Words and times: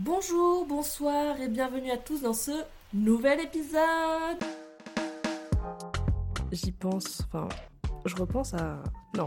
Bonjour, 0.00 0.64
bonsoir 0.64 1.40
et 1.40 1.48
bienvenue 1.48 1.90
à 1.90 1.96
tous 1.96 2.22
dans 2.22 2.32
ce 2.32 2.52
nouvel 2.94 3.40
épisode. 3.40 4.38
J'y 6.52 6.70
pense, 6.70 7.22
enfin, 7.22 7.48
je 8.04 8.14
repense 8.14 8.54
à... 8.54 8.80
Non, 9.16 9.26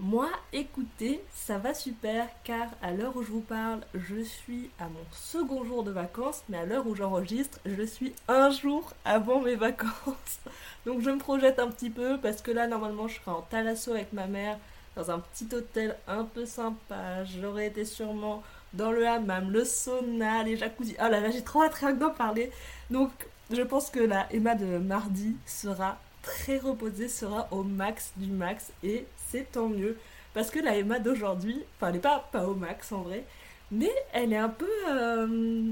Moi, 0.00 0.28
écoutez, 0.52 1.22
ça 1.32 1.58
va 1.58 1.72
super 1.72 2.26
car 2.42 2.66
à 2.82 2.90
l'heure 2.90 3.16
où 3.16 3.22
je 3.22 3.30
vous 3.30 3.40
parle, 3.40 3.78
je 3.94 4.22
suis 4.22 4.68
à 4.80 4.88
mon 4.88 5.04
second 5.12 5.64
jour 5.64 5.84
de 5.84 5.92
vacances, 5.92 6.42
mais 6.48 6.58
à 6.58 6.66
l'heure 6.66 6.84
où 6.88 6.96
j'enregistre, 6.96 7.60
je 7.64 7.82
suis 7.84 8.12
un 8.26 8.50
jour 8.50 8.92
avant 9.04 9.40
mes 9.40 9.54
vacances. 9.54 10.40
Donc 10.86 11.00
je 11.00 11.10
me 11.10 11.18
projette 11.18 11.60
un 11.60 11.68
petit 11.68 11.90
peu 11.90 12.18
parce 12.18 12.42
que 12.42 12.50
là, 12.50 12.66
normalement, 12.66 13.06
je 13.06 13.20
serai 13.20 13.30
en 13.30 13.42
Thalasso 13.42 13.92
avec 13.92 14.12
ma 14.12 14.26
mère 14.26 14.58
dans 14.96 15.12
un 15.12 15.20
petit 15.20 15.46
hôtel 15.54 15.96
un 16.08 16.24
peu 16.24 16.44
sympa. 16.44 17.24
J'aurais 17.24 17.68
été 17.68 17.84
sûrement 17.84 18.42
dans 18.72 18.90
le 18.90 19.06
hammam, 19.06 19.52
le 19.52 19.64
sauna, 19.64 20.42
les 20.42 20.56
jacuzzi. 20.56 20.96
Oh 20.98 21.08
là 21.08 21.20
là, 21.20 21.30
j'ai 21.30 21.44
trop 21.44 21.62
hâte 21.62 21.98
d'en 22.00 22.10
parler. 22.10 22.50
Donc 22.90 23.12
je 23.48 23.62
pense 23.62 23.90
que 23.90 24.00
la 24.00 24.26
Emma 24.32 24.56
de 24.56 24.78
mardi 24.78 25.36
sera 25.46 25.98
très 26.24 26.58
reposée, 26.58 27.08
sera 27.08 27.46
au 27.50 27.62
max 27.62 28.12
du 28.16 28.30
max 28.32 28.72
et 28.82 29.06
tant 29.42 29.68
mieux. 29.68 29.96
Parce 30.32 30.50
que 30.50 30.58
la 30.58 30.76
Emma 30.76 30.98
d'aujourd'hui, 30.98 31.62
enfin 31.76 31.88
elle 31.88 31.94
n'est 31.94 32.00
pas, 32.00 32.28
pas 32.32 32.46
au 32.46 32.54
max 32.54 32.90
en 32.92 33.02
vrai, 33.02 33.24
mais 33.70 33.92
elle 34.12 34.32
est 34.32 34.38
un 34.38 34.48
peu... 34.48 34.70
Euh, 34.88 35.70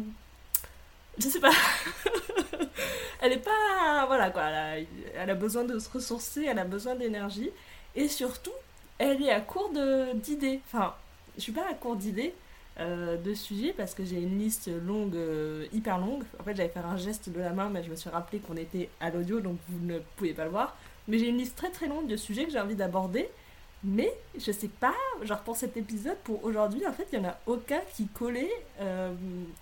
je 1.19 1.29
sais 1.29 1.41
pas. 1.41 1.53
elle 3.21 3.33
est 3.33 3.45
pas... 3.45 4.07
Voilà 4.07 4.31
quoi, 4.31 4.45
elle 4.45 5.31
a, 5.31 5.35
besoin 5.35 5.65
de 5.65 5.79
se 5.79 5.91
ressourcer, 5.91 6.47
elle 6.49 6.59
a 6.59 6.65
besoin 6.65 6.95
d'énergie. 6.95 7.51
Et 7.95 8.09
surtout, 8.09 8.53
elle 8.99 9.23
est 9.23 9.31
à 9.31 9.41
court 9.41 9.73
d'idées. 10.15 10.61
Enfin, 10.67 10.95
je 11.37 11.43
suis 11.43 11.53
pas 11.53 11.69
à 11.69 11.75
court 11.75 11.97
d'idées, 11.97 12.35
euh, 12.81 13.17
de 13.17 13.35
sujets 13.35 13.75
parce 13.77 13.95
que 13.95 14.05
j'ai 14.05 14.21
une 14.21 14.39
liste 14.39 14.71
longue, 14.87 15.17
euh, 15.17 15.67
hyper 15.73 15.99
longue. 15.99 16.23
En 16.41 16.45
fait, 16.45 16.55
j'allais 16.55 16.69
faire 16.69 16.87
un 16.87 16.97
geste 16.97 17.29
de 17.29 17.41
la 17.41 17.51
main, 17.51 17.69
mais 17.69 17.83
je 17.83 17.91
me 17.91 17.97
suis 17.97 18.11
rappelé 18.11 18.39
qu'on 18.39 18.57
était 18.57 18.89
à 19.01 19.11
l'audio, 19.11 19.41
donc 19.41 19.59
vous 19.69 19.85
ne 19.85 19.99
pouvez 20.17 20.33
pas 20.33 20.45
le 20.45 20.51
voir. 20.51 20.77
Mais 21.09 21.19
j'ai 21.19 21.29
une 21.29 21.37
liste 21.37 21.57
très 21.57 21.71
très 21.71 21.89
longue 21.89 22.07
de 22.07 22.17
sujets 22.17 22.45
que 22.45 22.53
j'ai 22.53 22.61
envie 22.61 22.77
d'aborder. 22.77 23.29
Mais 23.85 24.13
je 24.39 24.53
sais 24.53 24.69
pas, 24.69 24.95
genre 25.23 25.41
pour 25.41 25.57
cet 25.57 25.77
épisode, 25.77 26.17
pour 26.23 26.45
aujourd'hui, 26.45 26.87
en 26.87 26.93
fait, 26.93 27.09
il 27.13 27.19
n'y 27.19 27.27
en 27.27 27.31
a 27.31 27.39
aucun 27.47 27.81
qui 27.95 28.07
collait 28.07 28.53
euh, 28.81 29.13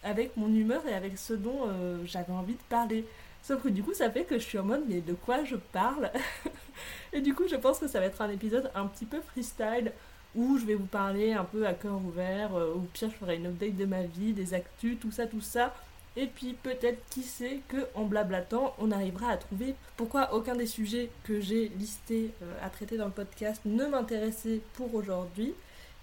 avec 0.03 0.37
mon 0.37 0.49
humeur 0.49 0.87
et 0.87 0.95
avec 0.95 1.17
ce 1.17 1.33
dont 1.33 1.69
j'avais 2.05 2.33
envie 2.33 2.55
de 2.55 2.63
parler. 2.69 3.07
Sauf 3.43 3.63
que 3.63 3.69
du 3.69 3.83
coup, 3.83 3.95
ça 3.95 4.11
fait 4.11 4.25
que 4.25 4.39
je 4.39 4.45
suis 4.45 4.59
en 4.59 4.65
mode, 4.65 4.85
mais 4.87 5.01
de 5.01 5.15
quoi 5.15 5.45
je 5.45 5.57
parle? 5.57 6.11
Et 7.13 7.21
du 7.21 7.35
coup, 7.35 7.48
je 7.48 7.57
pense 7.57 7.79
que 7.79 7.89
ça 7.89 7.98
va 7.98 8.07
être 8.07 8.21
un 8.21 8.31
épisode 8.31 8.71
un 8.75 8.87
petit 8.87 9.07
peu 9.07 9.21
freestyle 9.21 9.93
où 10.35 10.59
je 10.59 10.65
vais 10.65 10.75
vous 10.75 10.87
parler 10.87 11.33
un 11.33 11.45
peu 11.45 11.67
à 11.67 11.75
cœur 11.75 11.97
ouvert, 11.97 12.55
euh, 12.55 12.75
ou 12.75 12.81
pire 12.93 13.11
je 13.11 13.17
ferai 13.17 13.37
une 13.37 13.47
update 13.47 13.77
de 13.77 13.85
ma 13.85 14.03
vie, 14.03 14.33
des 14.33 14.55
actus, 14.55 14.98
tout 15.01 15.11
ça, 15.11 15.27
tout 15.27 15.41
ça. 15.41 15.75
Et 16.16 16.27
puis 16.27 16.55
peut-être, 16.55 16.98
qui 17.11 17.22
sait, 17.22 17.61
que 17.69 17.86
en 17.94 18.05
blablatant, 18.05 18.75
on 18.78 18.91
arrivera 18.91 19.30
à 19.30 19.36
trouver 19.36 19.75
pourquoi 19.97 20.34
aucun 20.34 20.56
des 20.56 20.67
sujets 20.67 21.11
que 21.25 21.41
j'ai 21.41 21.69
listés 21.78 22.33
euh, 22.42 22.52
à 22.62 22.69
traiter 22.69 22.97
dans 22.97 23.06
le 23.06 23.12
podcast 23.12 23.62
ne 23.64 23.86
m'intéressait 23.86 24.61
pour 24.75 24.94
aujourd'hui, 24.94 25.55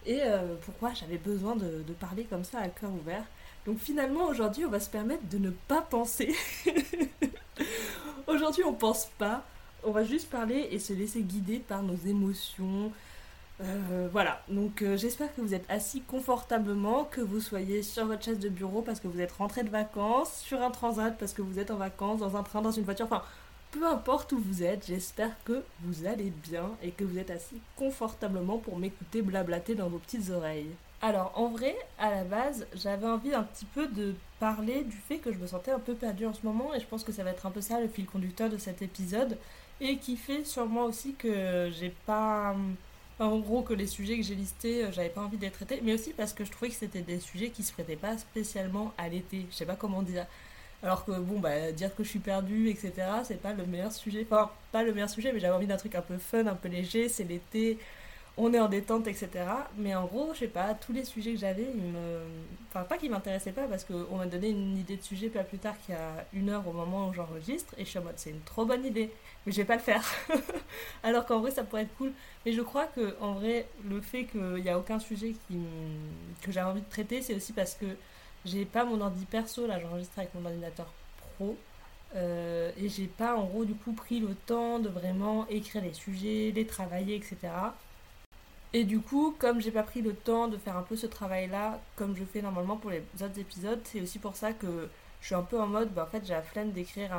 et 0.06 0.22
euh, 0.22 0.56
pourquoi 0.62 0.94
j'avais 0.94 1.18
besoin 1.18 1.56
de, 1.56 1.84
de, 1.86 1.94
parler 1.94 2.24
comme 2.24 2.46
ça 2.46 2.60
à 2.60 2.70
cœur 2.70 2.92
ouvert. 2.94 3.26
Donc 3.66 3.80
finalement, 3.80 4.26
aujourd'hui, 4.28 4.66
on 4.66 4.70
va 4.70 4.80
se 4.80 4.90
permettre 4.90 5.28
de 5.28 5.38
ne 5.38 5.50
pas 5.50 5.82
penser. 5.82 6.34
aujourd'hui, 8.28 8.64
on 8.64 8.74
pense 8.74 9.08
pas. 9.18 9.44
On 9.84 9.92
va 9.92 10.06
juste 10.06 10.30
parler 10.30 10.70
et 10.72 10.80
se 10.80 10.94
laisser 10.94 11.22
guider 11.22 11.60
par 11.60 11.84
nos 11.84 11.96
émotions, 11.96 12.92
euh, 13.60 14.08
voilà, 14.12 14.44
donc 14.50 14.84
euh, 14.84 14.98
j'espère 14.98 15.34
que 15.36 15.42
vous 15.42 15.56
êtes 15.56 15.66
assis 15.70 16.02
confortablement, 16.02 17.06
que 17.06 17.22
vous 17.22 17.40
soyez 17.40 17.82
sur 17.82 18.06
votre 18.06 18.24
chaise 18.24 18.40
de 18.40 18.50
bureau 18.50 18.84
parce 18.84 19.00
que 19.00 19.08
vous 19.08 19.20
êtes 19.20 19.32
rentré 19.32 19.64
de 19.64 19.70
vacances, 19.70 20.42
sur 20.42 20.62
un 20.62 20.70
transat 20.70 21.18
parce 21.18 21.34
que 21.34 21.42
vous 21.42 21.58
êtes 21.58 21.72
en 21.72 21.78
vacances, 21.78 22.20
dans 22.20 22.38
un 22.38 22.44
train, 22.44 22.62
dans 22.62 22.72
une 22.72 22.84
voiture, 22.84 23.06
enfin 23.06 23.24
peu 23.72 23.86
importe 23.86 24.32
où 24.32 24.40
vous 24.40 24.64
êtes, 24.64 24.86
j'espère 24.86 25.32
que 25.44 25.64
vous 25.82 26.06
allez 26.06 26.32
bien 26.44 26.70
et 26.84 26.92
que 26.92 27.04
vous 27.04 27.18
êtes 27.18 27.32
assis 27.32 27.60
confortablement 27.76 28.60
pour 28.60 28.78
m'écouter 28.78 29.22
blablater 29.22 29.76
dans 29.76 29.90
vos 29.90 29.98
petites 29.98 30.30
oreilles. 30.30 30.70
Alors 31.02 31.32
en 31.36 31.50
vrai, 31.50 31.76
à 32.00 32.12
la 32.12 32.24
base, 32.24 32.66
j'avais 32.76 33.08
envie 33.08 33.34
un 33.34 33.44
petit 33.44 33.66
peu 33.66 33.88
de 33.88 34.14
parler 34.40 34.84
du 34.84 34.96
fait 34.96 35.18
que 35.18 35.34
je 35.34 35.38
me 35.38 35.48
sentais 35.48 35.72
un 35.72 35.80
peu 35.80 35.96
perdue 35.96 36.28
en 36.28 36.34
ce 36.34 36.46
moment 36.46 36.74
et 36.76 36.80
je 36.80 36.86
pense 36.86 37.04
que 37.04 37.12
ça 37.12 37.24
va 37.24 37.32
être 37.32 37.46
un 37.46 37.52
peu 37.52 37.62
ça 37.62 37.80
le 37.80 37.88
fil 37.88 38.06
conducteur 38.06 38.50
de 38.50 38.58
cet 38.58 38.82
épisode 38.82 39.38
et 39.82 39.98
qui 39.98 40.16
fait 40.16 40.44
moi 40.70 40.86
aussi 40.86 41.14
que 41.14 41.70
j'ai 41.72 41.94
pas 42.06 42.56
en 43.20 43.40
gros, 43.40 43.62
que 43.64 43.74
les 43.74 43.88
sujets 43.88 44.18
que 44.18 44.24
j'ai 44.24 44.36
listés, 44.36 44.86
euh, 44.86 44.92
j'avais 44.92 45.10
pas 45.10 45.22
envie 45.22 45.38
d'être 45.38 45.54
traités, 45.54 45.82
mais 45.84 45.94
aussi 45.94 46.14
parce 46.14 46.34
que 46.34 46.46
je 46.46 46.52
trouvais 46.52 46.70
que 46.70 46.76
c'était 46.76 47.02
des 47.02 47.20
sujets 47.20 47.50
qui 47.50 47.64
se 47.64 47.74
prêtaient 47.74 47.96
pas 47.96 48.18
spécialement 48.18 48.94
à 48.98 49.10
l'été. 49.10 49.46
Je 49.50 49.56
sais 49.56 49.66
pas 49.66 49.76
comment 49.76 50.02
dire. 50.04 50.26
Alors 50.84 51.06
que 51.06 51.12
bon, 51.12 51.40
bah, 51.40 51.72
dire 51.72 51.96
que 51.96 52.04
je 52.04 52.10
suis 52.10 52.20
perdue, 52.20 52.70
etc., 52.70 52.92
c'est 53.24 53.42
pas 53.42 53.54
le 53.54 53.66
meilleur 53.66 53.92
sujet. 53.92 54.26
Enfin, 54.30 54.52
pas 54.72 54.84
le 54.84 54.94
meilleur 54.94 55.10
sujet, 55.10 55.34
mais 55.34 55.40
j'avais 55.40 55.56
envie 55.56 55.68
d'un 55.68 55.78
truc 55.78 55.96
un 55.96 56.02
peu 56.02 56.18
fun, 56.20 56.46
un 56.46 56.56
peu 56.56 56.70
léger, 56.70 57.10
c'est 57.10 57.24
l'été, 57.24 57.80
on 58.38 58.54
est 58.54 58.60
en 58.60 58.68
détente, 58.68 59.08
etc. 59.08 59.30
Mais 59.78 59.96
en 59.96 60.06
gros, 60.06 60.32
je 60.34 60.40
sais 60.40 60.48
pas, 60.48 60.76
tous 60.76 60.94
les 60.94 61.04
sujets 61.04 61.34
que 61.34 61.40
j'avais, 61.40 61.68
ils 61.74 61.82
me. 61.82 62.20
Enfin, 62.70 62.84
pas 62.84 62.98
qu'ils 62.98 63.10
m'intéressaient 63.10 63.52
pas, 63.52 63.68
parce 63.68 63.84
qu'on 63.84 64.18
m'a 64.18 64.28
donné 64.28 64.50
une 64.50 64.78
idée 64.78 64.98
de 64.98 65.02
sujet 65.02 65.30
pas 65.30 65.44
plus 65.44 65.58
tard 65.58 65.74
qu'il 65.86 65.96
y 65.96 65.98
a 65.98 66.26
une 66.34 66.50
heure 66.50 66.68
au 66.68 66.72
moment 66.72 67.10
où 67.10 67.14
j'enregistre, 67.14 67.74
et 67.78 67.86
je 67.86 67.90
suis 67.90 68.00
en 68.00 68.04
mode, 68.04 68.14
c'est 68.18 68.30
une 68.30 68.42
trop 68.42 68.66
bonne 68.66 68.86
idée, 68.86 69.12
mais 69.46 69.52
je 69.52 69.58
vais 69.58 69.66
pas 69.66 69.76
le 69.76 69.82
faire. 69.82 70.04
Alors 71.04 71.26
qu'en 71.26 71.40
vrai, 71.40 71.52
ça 71.52 71.64
pourrait 71.64 71.84
être 71.84 71.98
cool. 71.98 72.12
Mais 72.46 72.54
je 72.54 72.62
crois 72.62 72.86
que, 72.86 73.16
en 73.22 73.34
vrai, 73.34 73.68
le 73.90 74.02
fait 74.02 74.26
qu'il 74.26 74.42
n'y 74.42 74.70
a 74.70 74.78
aucun 74.78 75.00
sujet 75.00 75.34
que 76.42 76.52
j'avais 76.52 76.70
envie 76.70 76.82
de 76.82 76.90
traiter, 76.90 77.22
c'est 77.24 77.34
aussi 77.34 77.54
parce 77.54 77.74
que 77.74 77.88
j'ai 78.46 78.66
pas 78.66 78.86
mon 78.86 79.02
ordi 79.02 79.26
perso, 79.26 79.66
là, 79.66 79.80
j'enregistre 79.80 80.20
avec 80.20 80.34
mon 80.36 80.46
ordinateur 80.46 80.94
pro. 81.36 81.58
Euh, 82.16 82.72
et 82.78 82.88
j'ai 82.88 83.08
pas 83.08 83.36
en 83.36 83.44
gros 83.44 83.66
du 83.66 83.74
coup 83.74 83.92
pris 83.92 84.22
le 84.22 84.34
temps 84.34 84.80
de 84.80 84.88
vraiment 84.88 85.46
écrire 85.50 85.84
les 85.84 85.94
sujets, 85.94 86.54
les 86.56 86.66
travailler, 86.66 87.16
etc. 87.16 87.38
Et 88.74 88.84
du 88.84 89.00
coup, 89.00 89.34
comme 89.40 89.62
j'ai 89.62 89.72
pas 89.72 89.84
pris 89.84 90.02
le 90.02 90.14
temps 90.14 90.48
de 90.48 90.58
faire 90.58 90.78
un 90.78 90.84
peu 90.84 90.96
ce 90.96 91.08
travail-là, 91.08 91.80
comme 91.96 92.16
je 92.16 92.24
fais 92.26 92.42
normalement 92.42 92.78
pour 92.78 92.92
les 92.92 93.02
autres 93.22 93.40
épisodes, 93.40 93.80
c'est 93.86 94.02
aussi 94.02 94.20
pour 94.20 94.36
ça 94.36 94.52
que 94.54 94.90
je 95.22 95.26
suis 95.28 95.36
un 95.36 95.44
peu 95.44 95.60
en 95.60 95.68
mode, 95.68 95.94
bah, 95.94 96.04
en 96.08 96.12
fait, 96.12 96.26
j'ai 96.26 96.34
la 96.34 96.42
flemme 96.42 96.72
d'écrire 96.72 97.12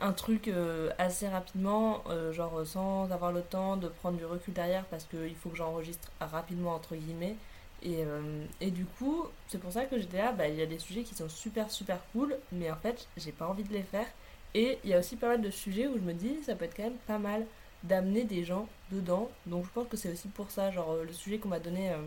un, 0.00 0.12
truc 0.12 0.48
euh, 0.48 0.90
assez 0.98 1.28
rapidement, 1.28 2.02
euh, 2.08 2.32
genre 2.32 2.66
sans 2.66 3.10
avoir 3.10 3.32
le 3.32 3.42
temps 3.42 3.76
de 3.76 3.88
prendre 3.88 4.16
du 4.16 4.24
recul 4.24 4.54
derrière 4.54 4.84
parce 4.86 5.04
qu'il 5.04 5.34
faut 5.34 5.50
que 5.50 5.56
j'enregistre 5.56 6.10
rapidement, 6.20 6.74
entre 6.74 6.96
guillemets. 6.96 7.36
Et, 7.82 8.04
euh, 8.04 8.44
et 8.60 8.70
du 8.70 8.84
coup, 8.84 9.26
c'est 9.48 9.58
pour 9.58 9.72
ça 9.72 9.84
que 9.84 9.98
j'étais 9.98 10.18
là, 10.18 10.32
bah, 10.32 10.48
il 10.48 10.56
y 10.56 10.62
a 10.62 10.66
des 10.66 10.78
sujets 10.78 11.02
qui 11.02 11.14
sont 11.14 11.28
super 11.28 11.70
super 11.70 11.98
cool, 12.12 12.36
mais 12.52 12.70
en 12.70 12.76
fait, 12.76 13.06
j'ai 13.16 13.32
pas 13.32 13.46
envie 13.46 13.64
de 13.64 13.72
les 13.72 13.82
faire. 13.82 14.06
Et 14.54 14.78
il 14.84 14.90
y 14.90 14.94
a 14.94 14.98
aussi 14.98 15.16
pas 15.16 15.28
mal 15.28 15.42
de 15.42 15.50
sujets 15.50 15.86
où 15.86 15.94
je 15.94 16.02
me 16.02 16.14
dis, 16.14 16.42
ça 16.44 16.54
peut 16.54 16.64
être 16.64 16.76
quand 16.76 16.84
même 16.84 16.98
pas 17.06 17.18
mal 17.18 17.46
d'amener 17.82 18.24
des 18.24 18.44
gens 18.44 18.66
dedans. 18.90 19.30
Donc 19.46 19.64
je 19.64 19.70
pense 19.70 19.88
que 19.88 19.96
c'est 19.96 20.10
aussi 20.12 20.28
pour 20.28 20.50
ça, 20.50 20.70
genre 20.70 20.96
le 21.04 21.12
sujet 21.12 21.38
qu'on 21.38 21.48
m'a 21.48 21.60
donné 21.60 21.90
euh, 21.90 21.98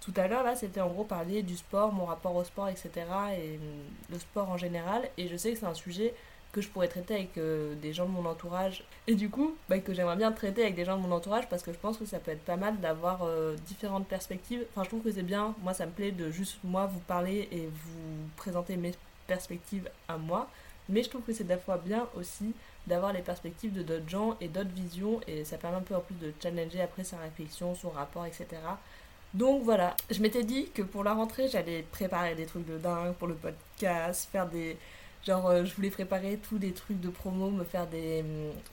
tout 0.00 0.12
à 0.16 0.28
l'heure 0.28 0.42
là, 0.42 0.54
c'était 0.56 0.80
en 0.80 0.88
gros 0.88 1.04
parler 1.04 1.42
du 1.42 1.56
sport, 1.56 1.92
mon 1.92 2.04
rapport 2.04 2.34
au 2.34 2.44
sport, 2.44 2.68
etc. 2.68 2.90
et 2.96 3.04
euh, 3.04 3.58
le 4.10 4.18
sport 4.18 4.50
en 4.50 4.56
général. 4.56 5.08
Et 5.16 5.28
je 5.28 5.36
sais 5.36 5.52
que 5.52 5.58
c'est 5.58 5.66
un 5.66 5.74
sujet 5.74 6.14
que 6.52 6.62
je 6.62 6.68
pourrais 6.68 6.88
traiter 6.88 7.14
avec 7.14 7.36
euh, 7.36 7.74
des 7.74 7.92
gens 7.92 8.06
de 8.06 8.10
mon 8.10 8.24
entourage 8.24 8.82
et 9.06 9.14
du 9.14 9.28
coup 9.28 9.54
bah, 9.68 9.78
que 9.80 9.92
j'aimerais 9.92 10.16
bien 10.16 10.32
traiter 10.32 10.62
avec 10.62 10.76
des 10.76 10.86
gens 10.86 10.96
de 10.96 11.02
mon 11.02 11.12
entourage 11.14 11.46
parce 11.50 11.62
que 11.62 11.74
je 11.74 11.78
pense 11.78 11.98
que 11.98 12.06
ça 12.06 12.18
peut 12.18 12.30
être 12.30 12.44
pas 12.44 12.56
mal 12.56 12.80
d'avoir 12.80 13.28
différentes 13.66 14.08
perspectives 14.08 14.64
enfin 14.70 14.82
je 14.82 14.88
trouve 14.88 15.02
que 15.02 15.12
c'est 15.12 15.22
bien 15.22 15.54
moi 15.62 15.74
ça 15.74 15.84
me 15.84 15.90
plaît 15.90 16.10
de 16.10 16.30
juste 16.30 16.56
moi 16.64 16.86
vous 16.86 17.00
parler 17.00 17.50
et 17.52 17.66
vous 17.66 18.28
présenter 18.38 18.78
mes 18.78 18.92
perspectives 19.26 19.90
à 20.08 20.16
moi 20.16 20.48
mais 20.88 21.02
je 21.02 21.10
trouve 21.10 21.22
que 21.22 21.32
c'est 21.32 21.44
des 21.46 21.56
fois 21.56 21.78
bien 21.78 22.08
aussi 22.16 22.54
d'avoir 22.86 23.12
les 23.12 23.22
perspectives 23.22 23.72
de 23.72 23.82
d'autres 23.82 24.08
gens 24.08 24.36
et 24.40 24.48
d'autres 24.48 24.74
visions 24.74 25.20
et 25.26 25.44
ça 25.44 25.58
permet 25.58 25.76
un 25.76 25.82
peu 25.82 25.94
en 25.94 26.00
plus 26.00 26.14
de 26.16 26.32
challenger 26.42 26.80
après 26.80 27.04
sa 27.04 27.18
réflexion, 27.18 27.74
son 27.74 27.90
rapport, 27.90 28.26
etc. 28.26 28.46
Donc 29.34 29.62
voilà, 29.62 29.94
je 30.10 30.20
m'étais 30.22 30.42
dit 30.42 30.70
que 30.70 30.82
pour 30.82 31.04
la 31.04 31.12
rentrée 31.12 31.48
j'allais 31.48 31.82
préparer 31.82 32.34
des 32.34 32.46
trucs 32.46 32.66
de 32.66 32.78
dingue 32.78 33.12
pour 33.14 33.28
le 33.28 33.34
podcast, 33.34 34.28
faire 34.32 34.48
des... 34.48 34.76
Genre 35.26 35.46
euh, 35.48 35.64
je 35.64 35.74
voulais 35.74 35.90
préparer 35.90 36.38
tous 36.38 36.58
des 36.58 36.72
trucs 36.72 37.00
de 37.00 37.10
promo, 37.10 37.50
me 37.50 37.64
faire 37.64 37.86
des, 37.88 38.24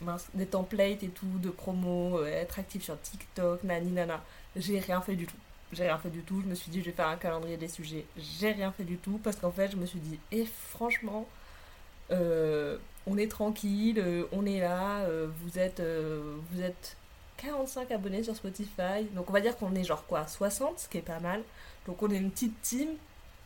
hum, 0.01 0.17
des 0.35 0.45
templates 0.45 1.03
et 1.03 1.09
tout 1.09 1.39
de 1.41 1.49
promo, 1.49 2.19
euh, 2.19 2.27
être 2.27 2.59
actif 2.59 2.83
sur 2.83 2.99
TikTok, 3.01 3.63
nani 3.63 3.91
nana. 3.91 4.23
J'ai 4.55 4.79
rien 4.79 5.01
fait 5.01 5.15
du 5.15 5.25
tout. 5.25 5.35
J'ai 5.73 5.83
rien 5.83 5.97
fait 5.97 6.11
du 6.11 6.21
tout, 6.21 6.41
je 6.41 6.47
me 6.47 6.55
suis 6.55 6.71
dit 6.71 6.79
je 6.79 6.85
vais 6.85 6.91
faire 6.91 7.07
un 7.07 7.17
calendrier 7.17 7.57
des 7.57 7.67
sujets. 7.67 8.05
J'ai 8.15 8.51
rien 8.51 8.71
fait 8.71 8.83
du 8.83 8.97
tout 8.97 9.19
parce 9.23 9.35
qu'en 9.35 9.51
fait 9.51 9.71
je 9.71 9.75
me 9.75 9.85
suis 9.85 9.99
dit, 9.99 10.19
et 10.31 10.45
franchement, 10.45 11.27
euh, 12.11 12.77
on 13.07 13.17
est 13.17 13.29
tranquille, 13.29 13.99
euh, 13.99 14.23
on 14.31 14.45
est 14.45 14.59
là, 14.59 15.01
euh, 15.01 15.27
vous 15.41 15.59
êtes 15.59 15.81
vous 15.81 16.61
êtes 16.61 16.97
45 17.37 17.91
abonnés 17.91 18.23
sur 18.23 18.35
Spotify. 18.35 19.03
Donc 19.13 19.29
on 19.29 19.33
va 19.33 19.41
dire 19.41 19.57
qu'on 19.57 19.75
est 19.75 19.83
genre 19.83 20.05
quoi 20.05 20.27
60, 20.27 20.79
ce 20.79 20.89
qui 20.89 20.97
est 20.97 21.01
pas 21.01 21.19
mal. 21.19 21.41
Donc 21.87 22.01
on 22.03 22.09
est 22.09 22.17
une 22.17 22.31
petite 22.31 22.59
team. 22.61 22.89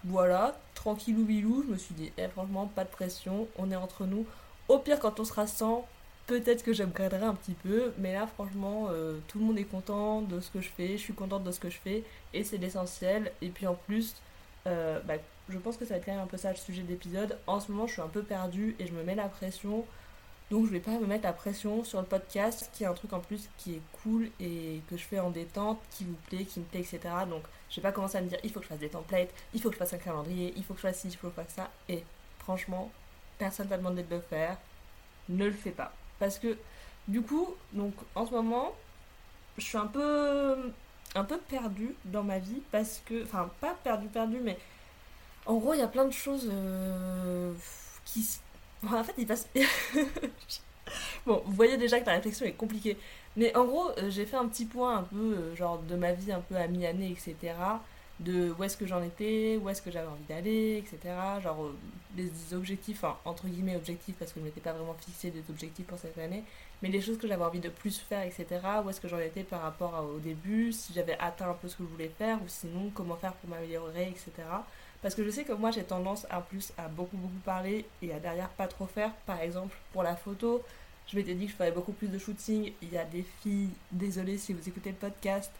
Voilà, 0.05 0.57
tranquille 0.75 1.17
ou 1.17 1.25
bilou, 1.25 1.63
je 1.67 1.73
me 1.73 1.77
suis 1.77 1.93
dit, 1.93 2.09
eh, 2.17 2.29
franchement, 2.29 2.67
pas 2.73 2.85
de 2.85 2.89
pression, 2.89 3.49
on 3.57 3.69
est 3.69 3.75
entre 3.75 4.05
nous. 4.05 4.25
Au 4.69 4.79
pire, 4.79 4.97
quand 4.97 5.19
on 5.19 5.25
sera 5.25 5.45
100, 5.45 5.85
peut-être 6.25 6.63
que 6.63 6.71
j'upgraderai 6.71 7.25
un 7.25 7.33
petit 7.35 7.53
peu, 7.53 7.91
mais 7.97 8.13
là 8.13 8.25
franchement 8.27 8.87
tout 9.27 9.39
le 9.39 9.45
monde 9.45 9.59
est 9.59 9.63
content 9.65 10.21
de 10.21 10.39
ce 10.39 10.49
que 10.51 10.61
je 10.61 10.69
fais, 10.69 10.91
je 10.91 11.01
suis 11.01 11.13
contente 11.13 11.43
de 11.43 11.51
ce 11.51 11.59
que 11.59 11.69
je 11.69 11.77
fais 11.79 12.03
et 12.33 12.43
c'est 12.43 12.57
l'essentiel. 12.57 13.31
Et 13.41 13.49
puis 13.49 13.67
en 13.67 13.73
plus, 13.75 14.15
bah, 14.65 15.15
je 15.49 15.57
pense 15.57 15.77
que 15.77 15.85
ça 15.85 15.95
va 15.95 15.97
être 15.97 16.05
quand 16.05 16.13
même 16.13 16.21
un 16.21 16.27
peu 16.27 16.37
ça 16.37 16.51
le 16.51 16.57
sujet 16.57 16.81
de 16.81 16.87
l'épisode. 16.87 17.37
En 17.47 17.59
ce 17.59 17.71
moment 17.71 17.87
je 17.87 17.93
suis 17.93 18.01
un 18.01 18.07
peu 18.07 18.23
perdue 18.23 18.75
et 18.79 18.87
je 18.87 18.93
me 18.93 19.03
mets 19.03 19.15
la 19.15 19.27
pression. 19.27 19.85
Donc 20.51 20.65
je 20.65 20.71
vais 20.71 20.79
pas 20.79 20.91
me 20.91 21.05
mettre 21.05 21.23
la 21.23 21.33
pression 21.33 21.83
sur 21.83 21.99
le 21.99 22.07
podcast, 22.07 22.69
qui 22.73 22.83
est 22.83 22.87
un 22.87 22.93
truc 22.93 23.13
en 23.13 23.19
plus 23.19 23.49
qui 23.57 23.75
est 23.75 23.81
cool 24.01 24.29
et 24.39 24.81
que 24.89 24.97
je 24.97 25.03
fais 25.03 25.19
en 25.19 25.29
détente, 25.29 25.79
qui 25.91 26.05
vous 26.05 26.15
plaît, 26.27 26.45
qui 26.45 26.59
me 26.59 26.65
plaît, 26.65 26.79
etc. 26.79 26.99
Donc 27.29 27.43
je 27.69 27.75
vais 27.75 27.81
pas 27.81 27.91
commencer 27.91 28.17
à 28.17 28.21
me 28.21 28.27
dire 28.27 28.39
il 28.43 28.51
faut 28.51 28.59
que 28.59 28.65
je 28.65 28.69
fasse 28.69 28.79
des 28.79 28.89
templates, 28.89 29.29
il 29.53 29.61
faut 29.61 29.69
que 29.69 29.75
je 29.75 29.79
fasse 29.79 29.93
un 29.93 29.97
calendrier, 29.97 30.53
il 30.55 30.63
faut 30.63 30.73
que 30.73 30.79
je 30.79 30.87
fasse 30.87 30.99
ci, 30.99 31.07
il 31.09 31.15
faut 31.15 31.29
que 31.29 31.35
je 31.37 31.41
fasse 31.43 31.53
ça. 31.53 31.69
Et 31.87 32.03
franchement, 32.39 32.91
personne 33.37 33.67
t'a 33.67 33.77
demandé 33.77 34.03
de 34.03 34.15
le 34.15 34.21
faire, 34.21 34.57
ne 35.29 35.45
le 35.45 35.51
fais 35.51 35.71
pas. 35.71 35.93
Parce 36.19 36.39
que 36.39 36.57
du 37.07 37.21
coup, 37.21 37.55
donc 37.73 37.93
en 38.15 38.25
ce 38.25 38.31
moment, 38.31 38.73
je 39.57 39.63
suis 39.63 39.77
un 39.77 39.87
peu 39.87 40.71
un 41.15 41.23
peu 41.23 41.37
perdue 41.37 41.95
dans 42.05 42.23
ma 42.23 42.39
vie 42.39 42.61
parce 42.71 43.01
que 43.05 43.23
enfin 43.23 43.49
pas 43.61 43.75
perdue 43.83 44.07
perdue 44.07 44.39
mais 44.43 44.57
en 45.49 45.55
gros, 45.55 45.73
il 45.73 45.79
y 45.79 45.83
a 45.83 45.87
plein 45.87 46.05
de 46.05 46.13
choses 46.13 46.47
euh, 46.51 47.51
qui 48.05 48.23
en 48.87 49.03
fait, 49.03 49.15
il 49.17 49.25
passe 49.25 49.47
Bon, 51.25 51.41
vous 51.45 51.53
voyez 51.53 51.77
déjà 51.77 51.99
que 51.99 52.05
la 52.05 52.13
réflexion 52.13 52.45
est 52.45 52.53
compliquée. 52.53 52.97
Mais 53.35 53.55
en 53.55 53.65
gros, 53.65 53.89
euh, 53.97 54.09
j'ai 54.09 54.25
fait 54.25 54.37
un 54.37 54.47
petit 54.47 54.65
point 54.65 54.97
un 54.97 55.03
peu, 55.03 55.15
euh, 55.15 55.55
genre, 55.55 55.79
de 55.79 55.95
ma 55.95 56.13
vie 56.13 56.31
un 56.31 56.39
peu 56.39 56.55
à 56.55 56.67
mi-année, 56.67 57.11
etc 57.11 57.53
de 58.19 58.53
où 58.57 58.63
est-ce 58.63 58.75
que 58.75 58.85
j'en 58.85 59.01
étais, 59.01 59.57
où 59.61 59.69
est-ce 59.69 59.81
que 59.81 59.91
j'avais 59.91 60.07
envie 60.07 60.25
d'aller, 60.27 60.77
etc. 60.77 61.15
Genre 61.41 61.71
des 62.15 62.29
objectifs, 62.53 63.03
enfin, 63.03 63.17
entre 63.25 63.47
guillemets 63.47 63.75
objectifs, 63.75 64.15
parce 64.19 64.33
que 64.33 64.39
je 64.39 64.45
m'étais 64.45 64.61
pas 64.61 64.73
vraiment 64.73 64.95
fixé 64.95 65.31
des 65.31 65.43
objectifs 65.49 65.85
pour 65.85 65.97
cette 65.97 66.17
année, 66.17 66.43
mais 66.81 66.89
les 66.89 67.01
choses 67.01 67.17
que 67.17 67.27
j'avais 67.27 67.43
envie 67.43 67.59
de 67.59 67.69
plus 67.69 67.97
faire, 67.97 68.23
etc. 68.23 68.45
Où 68.83 68.89
est-ce 68.89 69.01
que 69.01 69.07
j'en 69.07 69.19
étais 69.19 69.43
par 69.43 69.61
rapport 69.61 70.05
au 70.15 70.19
début, 70.19 70.71
si 70.71 70.93
j'avais 70.93 71.17
atteint 71.19 71.49
un 71.49 71.53
peu 71.53 71.67
ce 71.67 71.75
que 71.75 71.83
je 71.83 71.89
voulais 71.89 72.11
faire, 72.17 72.37
ou 72.37 72.47
sinon 72.47 72.91
comment 72.93 73.15
faire 73.15 73.33
pour 73.33 73.49
m'améliorer, 73.49 74.09
etc. 74.09 74.31
Parce 75.01 75.15
que 75.15 75.23
je 75.23 75.29
sais 75.29 75.43
que 75.43 75.53
moi 75.53 75.71
j'ai 75.71 75.83
tendance 75.83 76.25
à 76.29 76.41
plus 76.41 76.73
à 76.77 76.87
beaucoup 76.87 77.17
beaucoup 77.17 77.39
parler 77.45 77.85
et 78.01 78.13
à 78.13 78.19
derrière 78.19 78.49
pas 78.49 78.67
trop 78.67 78.85
faire. 78.85 79.11
Par 79.25 79.39
exemple, 79.41 79.75
pour 79.93 80.03
la 80.03 80.15
photo, 80.15 80.63
je 81.07 81.15
m'étais 81.15 81.33
dit 81.33 81.45
que 81.45 81.51
je 81.51 81.57
ferais 81.57 81.71
beaucoup 81.71 81.93
plus 81.93 82.07
de 82.07 82.17
shooting. 82.17 82.73
Il 82.81 82.93
y 82.93 82.97
a 82.97 83.05
des 83.05 83.25
filles, 83.41 83.69
désolé 83.91 84.37
si 84.37 84.53
vous 84.53 84.67
écoutez 84.67 84.91
le 84.91 84.95
podcast, 84.95 85.51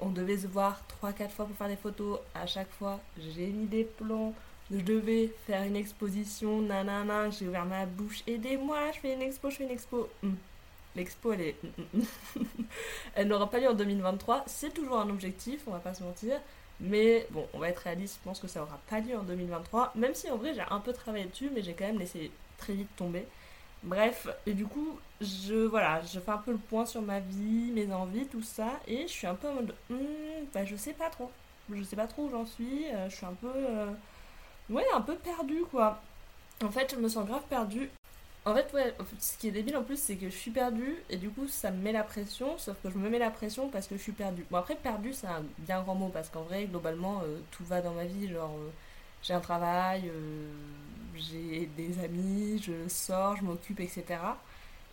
on 0.00 0.10
devait 0.10 0.38
se 0.38 0.46
voir 0.46 0.82
3-4 1.02 1.30
fois 1.30 1.46
pour 1.46 1.56
faire 1.56 1.68
des 1.68 1.76
photos. 1.76 2.20
À 2.34 2.46
chaque 2.46 2.70
fois, 2.72 3.00
j'ai 3.16 3.46
mis 3.46 3.66
des 3.66 3.84
plans. 3.84 4.34
Je 4.70 4.80
devais 4.80 5.32
faire 5.46 5.62
une 5.62 5.76
exposition, 5.76 6.60
nanana, 6.60 7.30
j'ai 7.30 7.48
ouvert 7.48 7.64
ma 7.64 7.86
bouche, 7.86 8.22
aidez-moi, 8.26 8.92
je 8.92 8.98
fais 9.00 9.14
une 9.14 9.22
expo, 9.22 9.48
je 9.48 9.56
fais 9.56 9.64
une 9.64 9.70
expo. 9.70 10.10
Hmm. 10.22 10.34
L'expo, 10.96 11.32
elle 11.32 11.40
est. 11.42 11.56
Elle 13.14 13.28
n'aura 13.28 13.48
pas 13.50 13.60
lieu 13.60 13.68
en 13.68 13.74
2023. 13.74 14.44
C'est 14.46 14.72
toujours 14.72 14.98
un 14.98 15.08
objectif, 15.08 15.62
on 15.66 15.72
va 15.72 15.78
pas 15.78 15.94
se 15.94 16.02
mentir. 16.02 16.40
Mais 16.80 17.26
bon, 17.30 17.46
on 17.54 17.58
va 17.58 17.68
être 17.68 17.78
réaliste, 17.80 18.18
je 18.20 18.24
pense 18.28 18.38
que 18.38 18.46
ça 18.46 18.62
aura 18.62 18.78
pas 18.88 19.00
lieu 19.00 19.16
en 19.16 19.22
2023. 19.22 19.92
Même 19.96 20.14
si 20.14 20.30
en 20.30 20.36
vrai, 20.36 20.54
j'ai 20.54 20.62
un 20.70 20.80
peu 20.80 20.92
travaillé 20.92 21.26
dessus, 21.26 21.50
mais 21.52 21.62
j'ai 21.62 21.74
quand 21.74 21.86
même 21.86 21.98
laissé 21.98 22.30
très 22.56 22.72
vite 22.72 22.88
tomber. 22.96 23.26
Bref, 23.82 24.28
et 24.46 24.54
du 24.54 24.66
coup, 24.66 24.98
je, 25.20 25.54
voilà, 25.66 26.02
je 26.02 26.18
fais 26.20 26.30
un 26.30 26.38
peu 26.38 26.52
le 26.52 26.58
point 26.58 26.86
sur 26.86 27.02
ma 27.02 27.20
vie, 27.20 27.70
mes 27.72 27.92
envies, 27.92 28.26
tout 28.26 28.42
ça, 28.42 28.80
et 28.86 29.02
je 29.02 29.12
suis 29.12 29.26
un 29.26 29.34
peu 29.34 29.48
en 29.48 29.54
mode, 29.54 29.74
hmm, 29.90 29.96
bah, 30.52 30.64
je 30.64 30.76
sais 30.76 30.92
pas 30.92 31.10
trop. 31.10 31.30
Je 31.72 31.82
sais 31.82 31.96
pas 31.96 32.06
trop 32.06 32.24
où 32.24 32.30
j'en 32.30 32.46
suis, 32.46 32.86
euh, 32.92 33.08
je 33.08 33.16
suis 33.16 33.26
un 33.26 33.34
peu, 33.34 33.50
euh, 33.54 33.90
ouais, 34.70 34.84
un 34.94 35.00
peu 35.00 35.16
perdue, 35.16 35.64
quoi. 35.70 36.00
En 36.64 36.70
fait, 36.70 36.92
je 36.94 37.00
me 37.00 37.08
sens 37.08 37.26
grave 37.26 37.42
perdue. 37.48 37.90
En 38.48 38.54
fait, 38.54 38.72
ouais, 38.72 38.94
ce 39.20 39.36
qui 39.36 39.48
est 39.48 39.50
débile 39.50 39.76
en 39.76 39.82
plus, 39.82 39.98
c'est 40.00 40.16
que 40.16 40.30
je 40.30 40.34
suis 40.34 40.50
perdue, 40.50 40.96
et 41.10 41.18
du 41.18 41.28
coup, 41.28 41.46
ça 41.48 41.70
me 41.70 41.82
met 41.82 41.92
la 41.92 42.02
pression, 42.02 42.56
sauf 42.56 42.78
que 42.82 42.88
je 42.88 42.96
me 42.96 43.10
mets 43.10 43.18
la 43.18 43.30
pression 43.30 43.68
parce 43.68 43.86
que 43.86 43.94
je 43.94 44.00
suis 44.00 44.12
perdue. 44.12 44.46
Bon, 44.50 44.56
après, 44.56 44.74
perdue, 44.74 45.12
c'est 45.12 45.26
un 45.26 45.44
bien 45.58 45.82
grand 45.82 45.94
mot, 45.94 46.08
parce 46.08 46.30
qu'en 46.30 46.44
vrai, 46.44 46.64
globalement, 46.64 47.20
euh, 47.24 47.40
tout 47.50 47.62
va 47.66 47.82
dans 47.82 47.92
ma 47.92 48.06
vie, 48.06 48.26
genre, 48.26 48.56
j'ai 49.22 49.34
un 49.34 49.40
travail, 49.40 50.10
j'ai 51.14 51.68
des 51.76 52.02
amis, 52.02 52.58
je 52.62 52.88
sors, 52.88 53.36
je 53.36 53.44
m'occupe, 53.44 53.80
etc. 53.80 54.04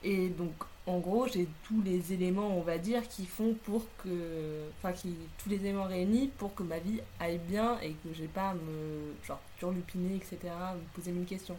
Et 0.03 0.27
donc, 0.27 0.53
en 0.85 0.99
gros, 0.99 1.25
j'ai 1.27 1.47
tous 1.63 1.81
les 1.81 2.11
éléments, 2.11 2.57
on 2.57 2.61
va 2.61 2.77
dire, 2.77 3.07
qui 3.07 3.25
font 3.25 3.55
pour 3.63 3.85
que. 4.03 4.67
Enfin, 4.79 4.91
qui, 4.91 5.15
tous 5.37 5.49
les 5.49 5.57
éléments 5.57 5.85
réunis 5.85 6.27
pour 6.37 6.53
que 6.55 6.63
ma 6.63 6.79
vie 6.79 6.99
aille 7.21 7.37
bien 7.37 7.79
et 7.81 7.91
que 7.91 8.13
j'ai 8.13 8.27
pas 8.27 8.49
à 8.49 8.53
me. 8.55 9.13
genre, 9.25 9.39
turlupiner, 9.59 10.17
etc., 10.17 10.37
me 10.75 10.95
poser 10.95 11.11
mille 11.11 11.25
questions. 11.25 11.57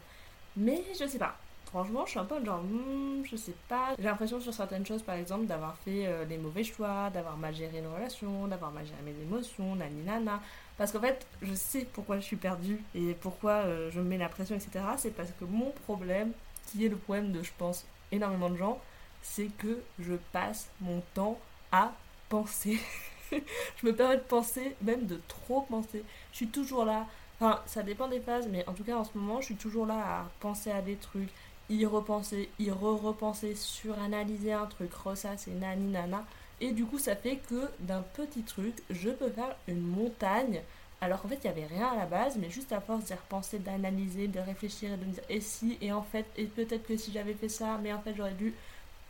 Mais 0.57 0.85
je 1.01 1.07
sais 1.07 1.19
pas. 1.19 1.39
Franchement, 1.77 2.07
je 2.07 2.13
suis 2.13 2.19
un 2.19 2.25
peu 2.25 2.43
genre, 2.43 2.63
hmm, 2.63 3.23
je 3.31 3.37
sais 3.37 3.53
pas. 3.69 3.95
J'ai 3.99 4.05
l'impression 4.05 4.41
sur 4.41 4.55
certaines 4.55 4.87
choses, 4.87 5.03
par 5.03 5.15
exemple, 5.17 5.45
d'avoir 5.45 5.77
fait 5.77 6.07
euh, 6.07 6.25
les 6.25 6.39
mauvais 6.39 6.65
choix, 6.65 7.11
d'avoir 7.11 7.37
mal 7.37 7.55
géré 7.55 7.81
une 7.81 7.87
relation, 7.87 8.47
d'avoir 8.47 8.73
mal 8.73 8.87
géré 8.87 8.97
mes 9.05 9.23
émotions, 9.23 9.77
nani 9.77 10.03
nana. 10.03 10.41
Parce 10.79 10.91
qu'en 10.91 11.03
fait, 11.03 11.27
je 11.43 11.53
sais 11.53 11.87
pourquoi 11.93 12.17
je 12.17 12.23
suis 12.25 12.37
perdue 12.37 12.83
et 12.95 13.13
pourquoi 13.21 13.57
euh, 13.57 13.91
je 13.93 14.01
me 14.01 14.07
mets 14.07 14.17
la 14.17 14.31
pression, 14.31 14.57
etc. 14.57 14.71
C'est 14.97 15.15
parce 15.15 15.29
que 15.39 15.45
mon 15.45 15.71
problème, 15.85 16.33
qui 16.67 16.87
est 16.87 16.89
le 16.89 16.97
problème 16.97 17.31
de, 17.31 17.43
je 17.43 17.53
pense, 17.59 17.85
énormément 18.11 18.49
de 18.49 18.57
gens, 18.57 18.81
c'est 19.21 19.51
que 19.59 19.83
je 19.99 20.15
passe 20.33 20.71
mon 20.81 21.03
temps 21.13 21.39
à 21.73 21.93
penser. 22.31 22.81
je 23.31 23.87
me 23.87 23.95
permets 23.95 24.17
de 24.17 24.23
penser, 24.23 24.75
même 24.81 25.05
de 25.05 25.21
trop 25.29 25.61
penser. 25.61 26.05
Je 26.33 26.37
suis 26.37 26.49
toujours 26.49 26.87
là. 26.87 27.05
Enfin, 27.39 27.61
ça 27.67 27.83
dépend 27.83 28.09
des 28.09 28.21
phases, 28.21 28.49
mais 28.51 28.67
en 28.67 28.73
tout 28.73 28.83
cas, 28.83 28.97
en 28.97 29.05
ce 29.05 29.11
moment, 29.19 29.43
je 29.43 29.47
suis 29.47 29.57
toujours 29.57 29.85
là 29.85 29.99
à 29.99 30.25
penser 30.41 30.71
à 30.71 30.81
des 30.81 30.97
trucs, 30.97 31.29
y 31.69 31.85
repenser, 31.87 32.49
y 32.59 32.71
re-repenser, 32.71 33.55
suranalyser 33.55 34.53
un 34.53 34.67
truc, 34.67 34.93
ressasser, 34.95 35.51
nani 35.53 35.91
nana. 35.91 36.25
Et 36.61 36.73
du 36.73 36.85
coup, 36.85 36.99
ça 36.99 37.17
fait 37.17 37.37
que 37.37 37.69
d'un 37.81 38.03
petit 38.03 38.43
truc, 38.43 38.75
je 38.91 39.11
peux 39.11 39.31
faire 39.31 39.57
une 39.69 39.81
montagne. 39.81 40.63
Alors 41.01 41.21
qu'en 41.21 41.29
fait, 41.29 41.39
il 41.45 41.51
n'y 41.51 41.63
avait 41.63 41.75
rien 41.75 41.89
à 41.89 41.97
la 41.97 42.07
base, 42.07 42.39
mais 42.39 42.49
juste 42.49 42.73
à 42.73 42.81
force 42.81 43.05
d'y 43.05 43.13
repenser, 43.13 43.59
d'analyser, 43.59 44.29
de 44.29 44.41
réfléchir 44.41 44.93
et 44.93 44.97
de 44.97 45.05
me 45.05 45.13
dire 45.13 45.23
et 45.29 45.41
si, 45.41 45.77
et 45.83 45.93
en 45.93 46.03
fait, 46.03 46.25
et 46.37 46.45
peut-être 46.45 46.87
que 46.87 46.97
si 46.97 47.13
j'avais 47.13 47.35
fait 47.35 47.51
ça, 47.51 47.79
mais 47.83 47.93
en 47.93 48.01
fait, 48.01 48.15
j'aurais 48.17 48.33
dû, 48.33 48.55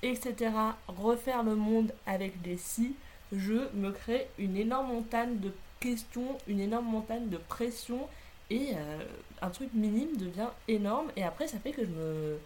etc. 0.02 0.50
Refaire 0.88 1.44
le 1.44 1.54
monde 1.54 1.92
avec 2.06 2.42
des 2.42 2.56
si, 2.56 2.96
je 3.32 3.72
me 3.74 3.92
crée 3.92 4.26
une 4.38 4.56
énorme 4.56 4.88
montagne 4.88 5.38
de 5.38 5.52
questions, 5.78 6.36
une 6.48 6.60
énorme 6.60 6.86
montagne 6.86 7.28
de 7.28 7.36
pression, 7.36 8.08
et 8.50 8.70
euh, 8.74 8.98
un 9.42 9.50
truc 9.50 9.70
minime 9.74 10.16
devient 10.16 10.48
énorme, 10.68 11.10
et 11.16 11.24
après, 11.24 11.48
ça 11.48 11.58
fait 11.58 11.72
que 11.72 11.84
je 11.84 11.90
me 11.90 12.38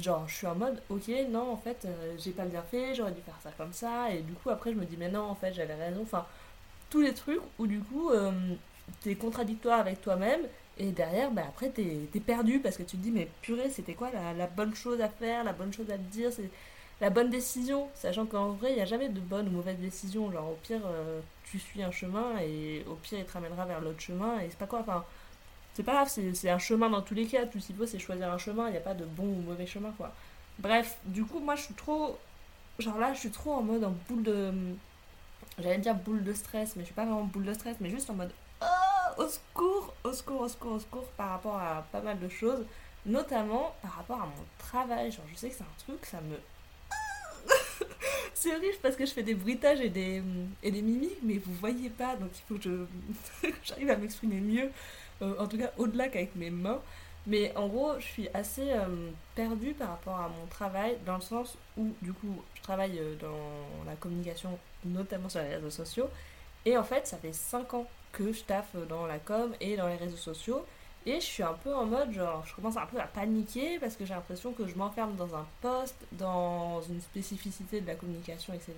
genre 0.00 0.26
je 0.28 0.34
suis 0.34 0.46
en 0.46 0.54
mode 0.54 0.80
ok 0.90 1.08
non 1.30 1.52
en 1.52 1.56
fait 1.56 1.84
euh, 1.84 2.14
j'ai 2.18 2.32
pas 2.32 2.44
bien 2.44 2.62
fait 2.62 2.94
j'aurais 2.94 3.12
dû 3.12 3.20
faire 3.20 3.38
ça 3.42 3.50
comme 3.56 3.72
ça 3.72 4.10
et 4.10 4.22
du 4.22 4.32
coup 4.32 4.50
après 4.50 4.72
je 4.72 4.76
me 4.76 4.84
dis 4.84 4.96
mais 4.98 5.08
non 5.08 5.22
en 5.22 5.34
fait 5.34 5.52
j'avais 5.52 5.74
raison 5.74 6.02
enfin 6.02 6.26
tous 6.90 7.00
les 7.00 7.14
trucs 7.14 7.40
où 7.58 7.66
du 7.66 7.80
coup 7.80 8.10
euh, 8.10 8.32
t'es 9.02 9.14
contradictoire 9.14 9.80
avec 9.80 10.00
toi-même 10.00 10.40
et 10.78 10.90
derrière 10.90 11.30
bah 11.30 11.44
après 11.48 11.68
t'es 11.70 12.08
es 12.12 12.20
perdu 12.20 12.58
parce 12.58 12.76
que 12.76 12.82
tu 12.82 12.96
te 12.96 13.02
dis 13.02 13.10
mais 13.10 13.28
purée 13.42 13.70
c'était 13.70 13.94
quoi 13.94 14.10
la, 14.10 14.46
bonne 14.46 14.74
chose 14.74 15.00
à 15.00 15.08
faire 15.08 15.44
la 15.44 15.52
bonne 15.52 15.72
chose 15.72 15.88
à 15.90 15.96
te 15.96 16.02
dire 16.10 16.32
c'est 16.32 16.50
la 17.00 17.10
bonne 17.10 17.30
décision 17.30 17.88
sachant 17.94 18.26
qu'en 18.26 18.50
vrai 18.50 18.70
il 18.72 18.76
n'y 18.76 18.82
a 18.82 18.86
jamais 18.86 19.08
de 19.08 19.20
bonne 19.20 19.48
ou 19.48 19.52
mauvaise 19.52 19.78
décision 19.78 20.30
genre 20.32 20.48
au 20.48 20.58
pire 20.62 20.82
tu 21.44 21.58
suis 21.58 21.82
un 21.82 21.92
chemin 21.92 22.38
et 22.40 22.84
au 22.90 22.94
pire 22.94 23.20
il 23.20 23.24
te 23.24 23.32
ramènera 23.32 23.64
vers 23.66 23.80
l'autre 23.80 24.00
chemin 24.00 24.40
et 24.40 24.48
c'est 24.48 24.58
pas 24.58 24.66
quoi 24.66 24.80
enfin 24.80 25.04
c'est 25.74 25.82
pas 25.82 25.92
grave, 25.92 26.08
c'est 26.08 26.50
un 26.50 26.58
chemin 26.58 26.88
dans 26.88 27.02
tous 27.02 27.14
les 27.14 27.26
cas. 27.26 27.46
Tout 27.46 27.58
ce 27.58 27.66
qu'il 27.66 27.76
faut, 27.76 27.86
c'est 27.86 27.98
choisir 27.98 28.32
un 28.32 28.38
chemin. 28.38 28.68
Il 28.68 28.72
n'y 28.72 28.76
a 28.76 28.80
pas 28.80 28.94
de 28.94 29.04
bon 29.04 29.24
ou 29.24 29.42
mauvais 29.42 29.66
chemin, 29.66 29.92
quoi. 29.96 30.12
Bref, 30.60 30.98
du 31.04 31.24
coup, 31.24 31.40
moi, 31.40 31.56
je 31.56 31.62
suis 31.62 31.74
trop. 31.74 32.16
Genre 32.78 32.98
là, 32.98 33.12
je 33.12 33.18
suis 33.18 33.30
trop 33.30 33.52
en 33.52 33.62
mode 33.62 33.82
en 33.82 33.92
boule 34.08 34.22
de. 34.22 34.52
J'allais 35.58 35.78
dire 35.78 35.94
boule 35.96 36.22
de 36.22 36.32
stress, 36.32 36.76
mais 36.76 36.82
je 36.82 36.86
suis 36.86 36.94
pas 36.94 37.04
vraiment 37.04 37.24
boule 37.24 37.44
de 37.44 37.54
stress, 37.54 37.76
mais 37.80 37.90
juste 37.90 38.08
en 38.08 38.14
mode. 38.14 38.30
Oh, 38.62 39.22
au 39.22 39.28
secours, 39.28 39.94
au 40.04 40.12
secours, 40.12 40.40
au 40.42 40.48
secours, 40.48 40.72
au 40.72 40.78
secours, 40.78 41.06
par 41.16 41.30
rapport 41.30 41.56
à 41.56 41.84
pas 41.90 42.00
mal 42.00 42.20
de 42.20 42.28
choses. 42.28 42.64
Notamment 43.04 43.74
par 43.82 43.96
rapport 43.96 44.22
à 44.22 44.26
mon 44.26 44.44
travail. 44.58 45.10
Genre, 45.10 45.24
je 45.32 45.36
sais 45.36 45.48
que 45.50 45.56
c'est 45.56 45.62
un 45.62 45.84
truc, 45.86 46.06
ça 46.06 46.20
me. 46.20 46.36
c'est 48.34 48.54
horrible 48.54 48.76
parce 48.80 48.94
que 48.94 49.04
je 49.06 49.12
fais 49.12 49.24
des 49.24 49.34
bruitages 49.34 49.80
et 49.80 49.90
des, 49.90 50.22
et 50.62 50.70
des 50.70 50.82
mimiques, 50.82 51.18
mais 51.22 51.38
vous 51.38 51.52
voyez 51.54 51.90
pas, 51.90 52.14
donc 52.16 52.30
il 52.32 52.42
faut 52.48 52.60
que 52.60 52.86
j'arrive 53.64 53.90
à 53.90 53.96
m'exprimer 53.96 54.40
mieux. 54.40 54.70
Euh, 55.22 55.34
en 55.38 55.46
tout 55.46 55.58
cas 55.58 55.70
au-delà 55.78 56.08
qu'avec 56.08 56.34
mes 56.36 56.50
mains. 56.50 56.80
Mais 57.26 57.56
en 57.56 57.68
gros, 57.68 57.98
je 57.98 58.04
suis 58.04 58.28
assez 58.34 58.72
euh, 58.72 59.10
perdue 59.34 59.72
par 59.72 59.88
rapport 59.90 60.16
à 60.16 60.28
mon 60.28 60.46
travail, 60.46 60.98
dans 61.06 61.14
le 61.16 61.22
sens 61.22 61.56
où, 61.76 61.94
du 62.02 62.12
coup, 62.12 62.42
je 62.54 62.62
travaille 62.62 62.98
euh, 62.98 63.16
dans 63.16 63.86
la 63.86 63.94
communication, 63.96 64.58
notamment 64.84 65.30
sur 65.30 65.40
les 65.40 65.54
réseaux 65.54 65.70
sociaux. 65.70 66.10
Et 66.66 66.76
en 66.76 66.84
fait, 66.84 67.06
ça 67.06 67.16
fait 67.16 67.32
5 67.32 67.74
ans 67.74 67.86
que 68.12 68.32
je 68.32 68.42
taffe 68.42 68.76
dans 68.88 69.06
la 69.06 69.18
com 69.18 69.54
et 69.60 69.76
dans 69.76 69.88
les 69.88 69.96
réseaux 69.96 70.18
sociaux. 70.18 70.66
Et 71.06 71.14
je 71.14 71.24
suis 71.24 71.42
un 71.42 71.54
peu 71.54 71.74
en 71.74 71.86
mode, 71.86 72.12
genre, 72.12 72.44
je 72.46 72.54
commence 72.54 72.76
un 72.76 72.86
peu 72.86 72.98
à 72.98 73.06
paniquer 73.06 73.78
parce 73.78 73.96
que 73.96 74.04
j'ai 74.04 74.14
l'impression 74.14 74.52
que 74.52 74.66
je 74.66 74.74
m'enferme 74.74 75.16
dans 75.16 75.34
un 75.34 75.46
poste, 75.60 75.96
dans 76.12 76.82
une 76.82 77.00
spécificité 77.00 77.80
de 77.80 77.86
la 77.86 77.94
communication, 77.94 78.54
etc. 78.54 78.72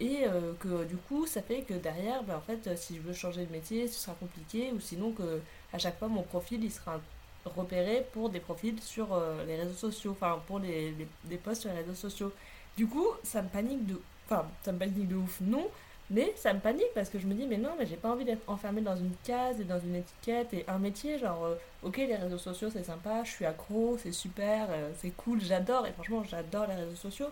Et 0.00 0.24
euh, 0.26 0.52
que 0.60 0.84
du 0.84 0.96
coup, 0.96 1.26
ça 1.26 1.40
fait 1.42 1.62
que 1.62 1.74
derrière, 1.74 2.22
ben, 2.24 2.36
en 2.36 2.40
fait, 2.40 2.76
si 2.76 2.96
je 2.96 3.00
veux 3.00 3.12
changer 3.12 3.44
de 3.46 3.52
métier, 3.52 3.86
ce 3.88 4.00
sera 4.00 4.14
compliqué. 4.14 4.72
Ou 4.72 4.80
sinon, 4.80 5.12
que 5.12 5.40
à 5.72 5.78
chaque 5.78 5.98
fois, 5.98 6.08
mon 6.08 6.22
profil, 6.22 6.64
il 6.64 6.70
sera 6.72 7.00
repéré 7.44 8.06
pour 8.12 8.30
des 8.30 8.40
profils 8.40 8.80
sur 8.80 9.12
euh, 9.12 9.44
les 9.46 9.56
réseaux 9.56 9.74
sociaux, 9.74 10.12
enfin, 10.12 10.40
pour 10.46 10.58
les, 10.58 10.94
des 11.24 11.36
posts 11.36 11.62
sur 11.62 11.70
les 11.70 11.78
réseaux 11.78 11.94
sociaux. 11.94 12.32
Du 12.76 12.86
coup, 12.86 13.06
ça 13.22 13.42
me 13.42 13.48
panique 13.48 13.86
de... 13.86 14.00
Enfin, 14.26 14.46
ça 14.64 14.72
me 14.72 14.78
panique 14.78 15.08
de 15.08 15.16
ouf, 15.16 15.40
non. 15.40 15.68
Mais 16.10 16.34
ça 16.36 16.52
me 16.52 16.60
panique 16.60 16.92
parce 16.94 17.08
que 17.08 17.18
je 17.18 17.26
me 17.26 17.34
dis, 17.34 17.46
mais 17.46 17.56
non, 17.56 17.70
mais 17.78 17.86
j'ai 17.86 17.96
pas 17.96 18.10
envie 18.10 18.24
d'être 18.24 18.48
enfermée 18.48 18.82
dans 18.82 18.96
une 18.96 19.14
case 19.24 19.58
et 19.60 19.64
dans 19.64 19.80
une 19.80 19.94
étiquette 19.96 20.52
et 20.52 20.64
un 20.68 20.78
métier. 20.78 21.18
Genre, 21.18 21.44
euh, 21.44 21.54
ok, 21.82 21.96
les 21.96 22.16
réseaux 22.16 22.38
sociaux 22.38 22.68
c'est 22.70 22.84
sympa, 22.84 23.24
je 23.24 23.30
suis 23.30 23.46
accro, 23.46 23.96
c'est 24.02 24.12
super, 24.12 24.66
euh, 24.70 24.90
c'est 24.98 25.10
cool, 25.10 25.40
j'adore. 25.40 25.86
Et 25.86 25.92
franchement, 25.92 26.22
j'adore 26.24 26.66
les 26.66 26.74
réseaux 26.74 26.96
sociaux. 26.96 27.28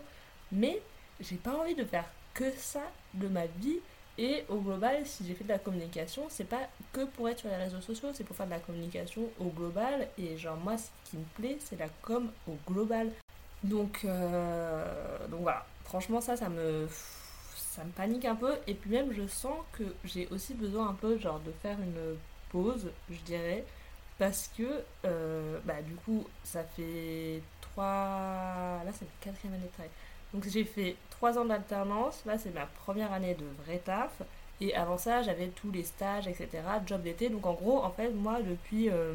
Mais 0.53 0.81
j'ai 1.21 1.37
pas 1.37 1.55
envie 1.55 1.75
de 1.75 1.85
faire 1.85 2.07
que 2.35 2.51
ça 2.57 2.83
de 3.15 3.29
ma 3.29 3.47
vie. 3.47 3.79
Et 4.19 4.45
au 4.49 4.59
global, 4.59 5.07
si 5.07 5.27
j'ai 5.27 5.35
fait 5.35 5.45
de 5.45 5.49
la 5.49 5.59
communication, 5.59 6.27
c'est 6.29 6.45
pas 6.45 6.69
que 6.93 7.05
pour 7.05 7.29
être 7.29 7.41
sur 7.41 7.49
les 7.49 7.57
réseaux 7.57 7.81
sociaux, 7.81 8.11
c'est 8.13 8.25
pour 8.25 8.37
faire 8.37 8.47
de 8.47 8.51
la 8.51 8.59
communication 8.59 9.23
au 9.41 9.47
global. 9.47 10.09
Et 10.19 10.37
genre, 10.37 10.57
moi, 10.57 10.77
ce 10.77 10.89
qui 11.05 11.17
me 11.17 11.25
plaît, 11.35 11.57
c'est 11.61 11.79
la 11.79 11.89
com 12.03 12.31
au 12.47 12.57
global. 12.71 13.11
Donc, 13.65 14.01
euh, 14.05 15.29
donc 15.29 15.41
voilà, 15.41 15.65
franchement, 15.85 16.21
ça, 16.21 16.37
ça 16.37 16.49
me 16.49 16.87
ça 17.55 17.83
panique 17.97 18.27
un 18.27 18.37
peu. 18.37 18.55
Et 18.67 18.75
puis 18.75 18.91
même, 18.91 19.13
je 19.13 19.27
sens 19.27 19.57
que 19.73 19.85
j'ai 20.05 20.29
aussi 20.31 20.53
besoin 20.55 20.91
un 20.91 20.95
peu, 20.95 21.17
genre, 21.19 21.41
de 21.41 21.53
faire 21.63 21.79
une 21.81 22.17
pause, 22.51 22.91
je 23.11 23.19
dirais. 23.21 23.65
Parce 24.19 24.51
que, 24.57 24.85
euh, 25.07 25.59
bah, 25.65 25.81
du 25.81 25.95
coup, 25.95 26.27
ça 26.45 26.65
fait 26.65 27.41
trois... 27.63 27.85
Là, 28.85 28.91
c'est 28.93 29.07
la 29.07 29.11
quatrième 29.33 29.55
année 29.55 29.65
de 29.67 29.73
travail. 29.73 29.91
Donc 30.33 30.49
j'ai 30.49 30.65
fait 30.65 30.97
trois 31.23 31.39
ans 31.39 31.45
d'alternance. 31.45 32.21
Là, 32.27 32.37
c'est 32.37 32.53
ma 32.53 32.67
première 32.67 33.13
année 33.13 33.35
de 33.35 33.45
vrai 33.65 33.79
taf. 33.79 34.11
Et 34.61 34.75
avant 34.75 34.99
ça, 34.99 35.23
j'avais 35.23 35.47
tous 35.49 35.71
les 35.71 35.85
stages, 35.85 36.27
etc., 36.27 36.49
job 36.85 37.03
d'été. 37.03 37.29
Donc 37.29 37.47
en 37.47 37.53
gros, 37.53 37.79
en 37.79 37.91
fait, 37.91 38.11
moi, 38.11 38.41
depuis 38.43 38.91
euh, 38.91 39.15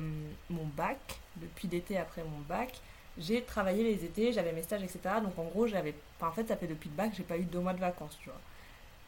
mon 0.50 0.64
bac, 0.78 1.20
depuis 1.36 1.68
l'été 1.68 1.98
après 1.98 2.24
mon 2.24 2.40
bac, 2.48 2.80
j'ai 3.18 3.42
travaillé 3.42 3.84
les 3.84 4.06
étés, 4.06 4.32
j'avais 4.32 4.54
mes 4.54 4.62
stages, 4.62 4.84
etc. 4.84 5.00
Donc 5.22 5.38
en 5.38 5.44
gros, 5.44 5.68
j'avais. 5.68 5.94
En 6.22 6.32
fait, 6.32 6.48
ça 6.48 6.56
fait 6.56 6.68
depuis 6.68 6.90
le 6.90 6.96
bac, 6.96 7.12
j'ai 7.14 7.24
pas 7.24 7.38
eu 7.38 7.44
deux 7.44 7.60
mois 7.60 7.74
de 7.74 7.82
vacances, 7.82 8.18
tu 8.22 8.30
vois. 8.30 8.40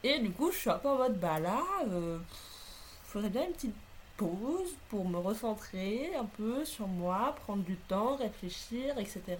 Et 0.02 0.18
du 0.18 0.30
coup, 0.30 0.50
je 0.52 0.58
suis 0.58 0.70
un 0.70 0.78
peu 0.78 0.88
en 0.88 0.98
mode, 0.98 1.18
bah 1.18 1.40
là, 1.40 1.62
euh, 1.88 2.18
faudrait 3.04 3.30
bien 3.30 3.46
une 3.46 3.52
petite 3.52 3.76
pause 4.18 4.76
pour 4.90 5.08
me 5.08 5.16
recentrer 5.16 6.14
un 6.16 6.26
peu 6.26 6.66
sur 6.66 6.86
moi, 6.86 7.34
prendre 7.46 7.62
du 7.62 7.76
temps, 7.76 8.16
réfléchir, 8.16 8.98
etc. 8.98 9.38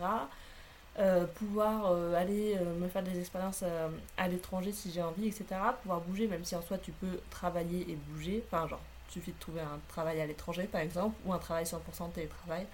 Euh, 0.98 1.24
pouvoir 1.24 1.92
euh, 1.92 2.14
aller 2.14 2.56
euh, 2.56 2.74
me 2.74 2.88
faire 2.88 3.02
des 3.02 3.18
expériences 3.18 3.64
à 4.16 4.28
l'étranger 4.28 4.72
si 4.72 4.90
j'ai 4.90 5.02
envie, 5.02 5.28
etc. 5.28 5.44
Pouvoir 5.82 6.00
bouger, 6.00 6.26
même 6.26 6.44
si 6.44 6.56
en 6.56 6.62
soi 6.62 6.78
tu 6.78 6.90
peux 6.92 7.20
travailler 7.30 7.86
et 7.88 7.96
bouger. 8.08 8.44
Enfin, 8.46 8.68
genre, 8.68 8.80
il 9.08 9.12
suffit 9.12 9.32
de 9.32 9.38
trouver 9.38 9.60
un 9.60 9.78
travail 9.88 10.20
à 10.20 10.26
l'étranger, 10.26 10.64
par 10.64 10.80
exemple, 10.80 11.16
ou 11.24 11.32
un 11.32 11.38
travail 11.38 11.64
100% 11.64 12.12
télétravail. 12.12 12.66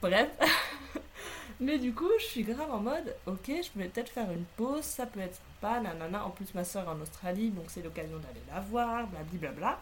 Bref. 0.00 0.28
Mais 1.60 1.78
du 1.78 1.94
coup, 1.94 2.10
je 2.18 2.24
suis 2.24 2.42
grave 2.42 2.70
en 2.72 2.80
mode, 2.80 3.14
ok, 3.26 3.46
je 3.46 3.78
vais 3.78 3.88
peut-être 3.88 4.10
faire 4.10 4.30
une 4.32 4.44
pause, 4.56 4.82
ça 4.82 5.06
peut 5.06 5.20
être 5.20 5.40
pas, 5.60 5.80
nanana. 5.80 6.24
En 6.24 6.30
plus, 6.30 6.52
ma 6.54 6.64
soeur 6.64 6.84
est 6.84 6.88
en 6.88 7.00
Australie, 7.00 7.50
donc 7.50 7.66
c'est 7.68 7.82
l'occasion 7.82 8.18
d'aller 8.18 8.42
la 8.52 8.60
voir, 8.60 9.06
blablabla. 9.06 9.78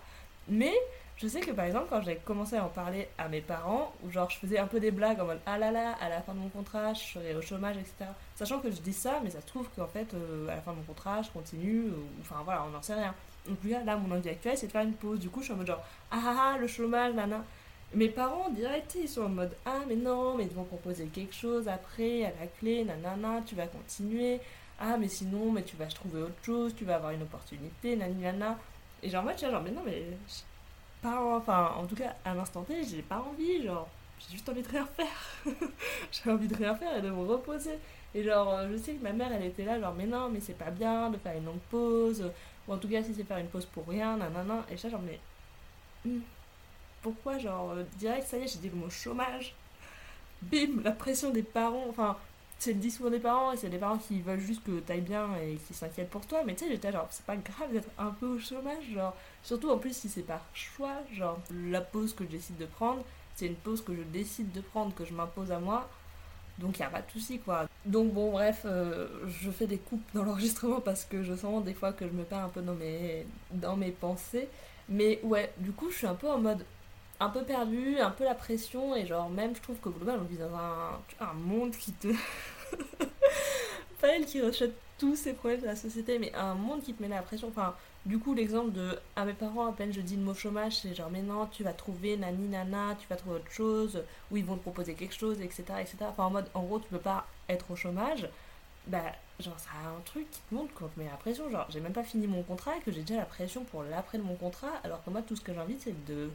Mais 0.49 0.75
je 1.21 1.29
sais 1.29 1.41
que 1.41 1.51
par 1.51 1.67
exemple, 1.67 1.87
quand 1.91 2.01
j'ai 2.01 2.17
commencé 2.17 2.57
à 2.57 2.65
en 2.65 2.69
parler 2.69 3.07
à 3.19 3.29
mes 3.29 3.43
parents, 3.43 3.93
ou 4.03 4.11
genre 4.11 4.31
je 4.31 4.39
faisais 4.39 4.59
un 4.59 4.67
peu 4.67 4.81
des 4.81 4.91
blagues 4.91 5.21
en 5.21 5.27
mode 5.27 5.41
ah 5.45 5.59
là 5.59 5.71
là, 5.71 5.93
à 6.01 6.09
la 6.09 6.23
fin 6.23 6.33
de 6.33 6.39
mon 6.39 6.49
contrat, 6.49 6.95
je 6.95 7.01
serai 7.01 7.35
au 7.35 7.43
chômage, 7.43 7.77
etc. 7.77 8.11
Sachant 8.35 8.59
que 8.61 8.71
je 8.71 8.81
dis 8.81 8.95
ça, 8.95 9.21
mais 9.23 9.29
ça 9.29 9.43
se 9.43 9.47
trouve 9.47 9.69
qu'en 9.77 9.87
fait, 9.87 10.15
euh, 10.15 10.49
à 10.49 10.57
la 10.57 10.63
fin 10.63 10.73
de 10.73 10.79
mon 10.79 10.83
contrat, 10.83 11.21
je 11.21 11.31
continue, 11.31 11.91
enfin 12.23 12.37
voilà, 12.45 12.65
on 12.67 12.71
n'en 12.71 12.81
sait 12.81 12.95
rien. 12.95 13.15
Donc 13.47 13.59
là, 13.65 13.85
là, 13.85 13.97
mon 13.97 14.15
envie 14.17 14.31
actuelle, 14.31 14.57
c'est 14.57 14.67
de 14.69 14.73
faire 14.73 14.83
une 14.83 14.95
pause. 14.95 15.19
Du 15.21 15.29
coup, 15.29 15.41
je 15.41 15.47
suis 15.47 15.53
en 15.53 15.57
mode 15.57 15.67
genre 15.67 15.85
ah 16.11 16.21
ah 16.25 16.53
ah, 16.55 16.59
le 16.59 16.67
chômage, 16.67 17.15
nana. 17.15 17.45
Mes 17.93 18.09
parents, 18.09 18.49
direct, 18.51 18.97
ils 19.03 19.09
sont 19.09 19.23
en 19.23 19.29
mode 19.29 19.53
Ah, 19.67 19.81
mais 19.89 19.97
non, 19.97 20.37
mais 20.37 20.45
ils 20.45 20.55
vont 20.55 20.65
proposer 20.65 21.07
quelque 21.07 21.35
chose 21.35 21.69
après, 21.69 22.25
à 22.25 22.31
la 22.41 22.47
clé, 22.47 22.85
nanana, 22.85 23.43
tu 23.45 23.55
vas 23.55 23.67
continuer. 23.67 24.41
Ah, 24.79 24.97
mais 24.99 25.09
sinon, 25.09 25.53
mais 25.53 25.65
tu 25.65 25.77
vas 25.77 25.87
trouver 25.87 26.23
autre 26.23 26.43
chose, 26.43 26.75
tu 26.75 26.85
vas 26.87 26.97
avoir 26.97 27.13
une 27.13 27.23
opportunité, 27.23 27.97
nanana. 27.97 28.59
Et 29.03 29.11
genre, 29.11 29.23
moi, 29.23 29.35
tu 29.35 29.45
vois, 29.45 29.53
genre, 29.53 29.63
mais 29.63 29.71
non, 29.71 29.83
mais. 29.85 30.03
Enfin, 31.03 31.73
en 31.77 31.87
tout 31.87 31.97
cas, 31.97 32.15
à 32.25 32.35
l'instant 32.35 32.63
T, 32.63 32.85
j'ai 32.85 33.03
pas 33.03 33.19
envie, 33.19 33.63
genre, 33.63 33.89
j'ai 34.19 34.33
juste 34.33 34.49
envie 34.49 34.63
de 34.63 34.69
rien 34.69 34.87
faire. 34.87 35.47
j'ai 36.13 36.31
envie 36.31 36.49
de 36.49 36.55
rien 36.55 36.75
faire 36.75 36.97
et 36.97 37.03
de 37.03 37.11
me 37.11 37.25
reposer. 37.25 37.79
Et 38.15 38.23
genre, 38.23 38.61
je 38.71 38.77
sais 38.77 38.95
que 38.95 39.03
ma 39.03 39.13
mère, 39.13 39.33
elle 39.33 39.45
était 39.45 39.65
là, 39.65 39.81
genre, 39.81 39.95
mais 39.97 40.07
non, 40.07 40.29
mais 40.29 40.41
c'est 40.41 40.59
pas 40.59 40.71
bien 40.71 41.11
de 41.11 41.17
faire 41.17 41.37
une 41.37 41.47
longue 41.47 41.61
pause. 41.71 42.31
Ou 42.69 42.73
en 42.73 42.79
tout 42.79 42.89
cas, 42.89 43.03
si 43.03 43.15
c'est 43.15 43.25
faire 43.25 43.39
une 43.39 43.49
pause 43.49 43.67
pour 43.67 43.87
rien, 43.89 44.17
nanana. 44.17 44.65
Et 44.71 44.77
ça, 44.77 44.89
genre, 44.89 45.03
mais. 45.03 45.21
Hmm 46.05 46.21
pourquoi, 47.03 47.39
genre, 47.39 47.73
euh, 47.73 47.85
direct, 47.99 48.27
ça 48.27 48.39
y 48.39 48.43
est, 48.43 48.49
j'ai 48.49 48.59
dit 48.59 48.69
le 48.69 48.77
mot 48.77 48.91
chômage. 48.91 49.55
Bim, 50.43 50.83
la 50.83 50.93
pression 50.93 51.31
des 51.31 51.43
parents. 51.43 51.87
Enfin, 51.89 52.17
c'est 52.61 52.75
le 52.75 52.79
discours 52.79 53.11
des 53.11 53.19
parents 53.19 53.53
et 53.53 53.57
c'est 53.57 53.71
des 53.71 53.79
parents 53.79 53.97
qui 53.97 54.21
veulent 54.21 54.39
juste 54.39 54.63
que 54.63 54.81
t'ailles 54.81 55.01
bien 55.01 55.29
et 55.43 55.57
qui 55.67 55.73
s'inquiètent 55.73 56.11
pour 56.11 56.27
toi. 56.27 56.43
Mais 56.45 56.55
tu 56.55 56.65
sais, 56.65 56.71
j'étais 56.71 56.93
genre, 56.93 57.09
c'est 57.11 57.25
pas 57.25 57.37
grave 57.37 57.73
d'être 57.73 57.89
un 57.99 58.11
peu 58.11 58.27
au 58.27 58.39
chômage, 58.39 58.85
genre. 58.93 59.17
Surtout 59.43 59.71
en 59.71 59.79
plus 59.79 59.97
si 59.97 60.11
c'est 60.11 60.23
par 60.23 60.45
choix, 60.53 60.97
genre, 61.15 61.41
la 61.71 61.81
pause 61.81 62.15
que 62.15 62.23
je 62.25 62.29
décide 62.29 62.59
de 62.59 62.67
prendre, 62.67 63.03
c'est 63.35 63.47
une 63.47 63.55
pause 63.55 63.83
que 63.83 63.97
je 63.97 64.03
décide 64.03 64.53
de 64.53 64.61
prendre, 64.61 64.95
que 64.95 65.07
je 65.07 65.15
m'impose 65.15 65.51
à 65.51 65.59
moi. 65.59 65.89
Donc 66.59 66.79
il 66.79 66.83
a 66.83 66.91
pas 66.91 67.01
de 67.01 67.11
souci 67.11 67.39
quoi. 67.39 67.67
Donc 67.87 68.13
bon 68.13 68.33
bref, 68.33 68.63
euh, 68.67 69.09
je 69.27 69.51
fais 69.51 69.67
des 69.67 69.79
coupes 69.79 70.05
dans 70.13 70.25
l'enregistrement 70.25 70.83
parce 70.83 71.07
que 71.07 71.23
je 71.23 71.35
sens 71.35 71.65
des 71.65 71.73
fois 71.73 71.95
que 71.95 72.07
je 72.07 72.13
me 72.13 72.25
perds 72.25 72.45
un 72.45 72.49
peu 72.51 72.61
dans 72.61 72.75
mes, 72.75 73.25
dans 73.53 73.77
mes 73.77 73.91
pensées. 73.91 74.49
Mais 74.91 75.19
ouais, 75.23 75.51
du 75.57 75.73
coup 75.73 75.91
je 75.91 75.97
suis 75.97 76.07
un 76.07 76.15
peu 76.15 76.29
en 76.29 76.39
mode 76.39 76.63
un 77.21 77.29
peu 77.29 77.43
perdu, 77.43 77.99
un 77.99 78.11
peu 78.11 78.25
la 78.25 78.35
pression, 78.35 78.97
et 78.97 79.07
genre, 79.07 79.29
même 79.29 79.55
je 79.55 79.61
trouve 79.61 79.77
qu'au 79.77 79.91
global, 79.91 80.19
on 80.21 80.25
vit 80.25 80.39
dans 80.39 80.55
un, 80.55 80.99
un 81.21 81.33
monde 81.35 81.73
qui 81.73 81.93
te. 81.93 82.09
pas 84.01 84.09
elle 84.09 84.25
qui 84.25 84.41
rejette 84.41 84.75
tous 84.99 85.17
ces 85.17 85.35
problèmes 85.35 85.61
de 85.61 85.67
la 85.67 85.77
société, 85.77 86.19
mais 86.19 86.35
un 86.35 86.55
monde 86.55 86.83
qui 86.83 86.95
te 86.95 87.03
met 87.03 87.09
la 87.09 87.23
pression. 87.23 87.49
Enfin, 87.49 87.75
du 88.07 88.19
coup, 88.19 88.33
l'exemple 88.35 88.73
de 88.73 88.99
à 89.17 89.27
mes 89.27 89.35
parents, 89.35 89.67
à 89.67 89.73
peine 89.73 89.93
je 89.93 90.01
dis 90.01 90.17
le 90.17 90.23
mot 90.23 90.35
chômage, 90.35 90.79
c'est 90.79 90.95
genre, 90.95 91.11
mais 91.11 91.21
non, 91.23 91.47
tu 91.47 91.63
vas 91.63 91.75
trouver 91.75 92.17
nani 92.17 92.49
nana, 92.49 92.97
tu 92.99 93.07
vas 93.09 93.17
trouver 93.17 93.37
autre 93.37 93.51
chose, 93.51 94.03
ou 94.31 94.39
ils 94.39 94.45
vont 94.45 94.57
te 94.57 94.63
proposer 94.63 94.95
quelque 94.95 95.15
chose, 95.15 95.41
etc. 95.43 95.65
etc. 95.81 95.97
Enfin, 96.09 96.25
en 96.25 96.31
mode, 96.31 96.47
en 96.55 96.63
gros, 96.63 96.79
tu 96.81 96.89
peux 96.89 96.99
pas 96.99 97.27
être 97.49 97.71
au 97.71 97.77
chômage. 97.77 98.29
Bah, 98.87 99.03
genre, 99.39 99.59
ça 99.59 99.69
a 99.85 99.91
un 99.91 100.01
truc 100.07 100.31
qui 100.31 100.41
te 100.41 100.55
montre 100.55 100.73
qu'on 100.75 100.89
te 100.89 100.99
met 100.99 101.05
la 101.07 101.17
pression. 101.17 101.51
Genre, 101.51 101.67
j'ai 101.69 101.81
même 101.81 101.93
pas 101.93 102.03
fini 102.03 102.27
mon 102.27 102.43
contrat 102.43 102.77
et 102.79 102.81
que 102.81 102.91
j'ai 102.91 103.03
déjà 103.03 103.21
la 103.21 103.27
pression 103.27 103.65
pour 103.65 103.83
l'après 103.83 104.17
de 104.17 104.23
mon 104.23 104.37
contrat, 104.37 104.73
alors 104.85 105.05
que 105.05 105.11
moi, 105.11 105.21
tout 105.23 105.37
ce 105.37 105.43
que 105.43 105.53
j'ai 105.53 105.61
envie, 105.61 105.79
c'est 105.79 106.05
de 106.07 106.31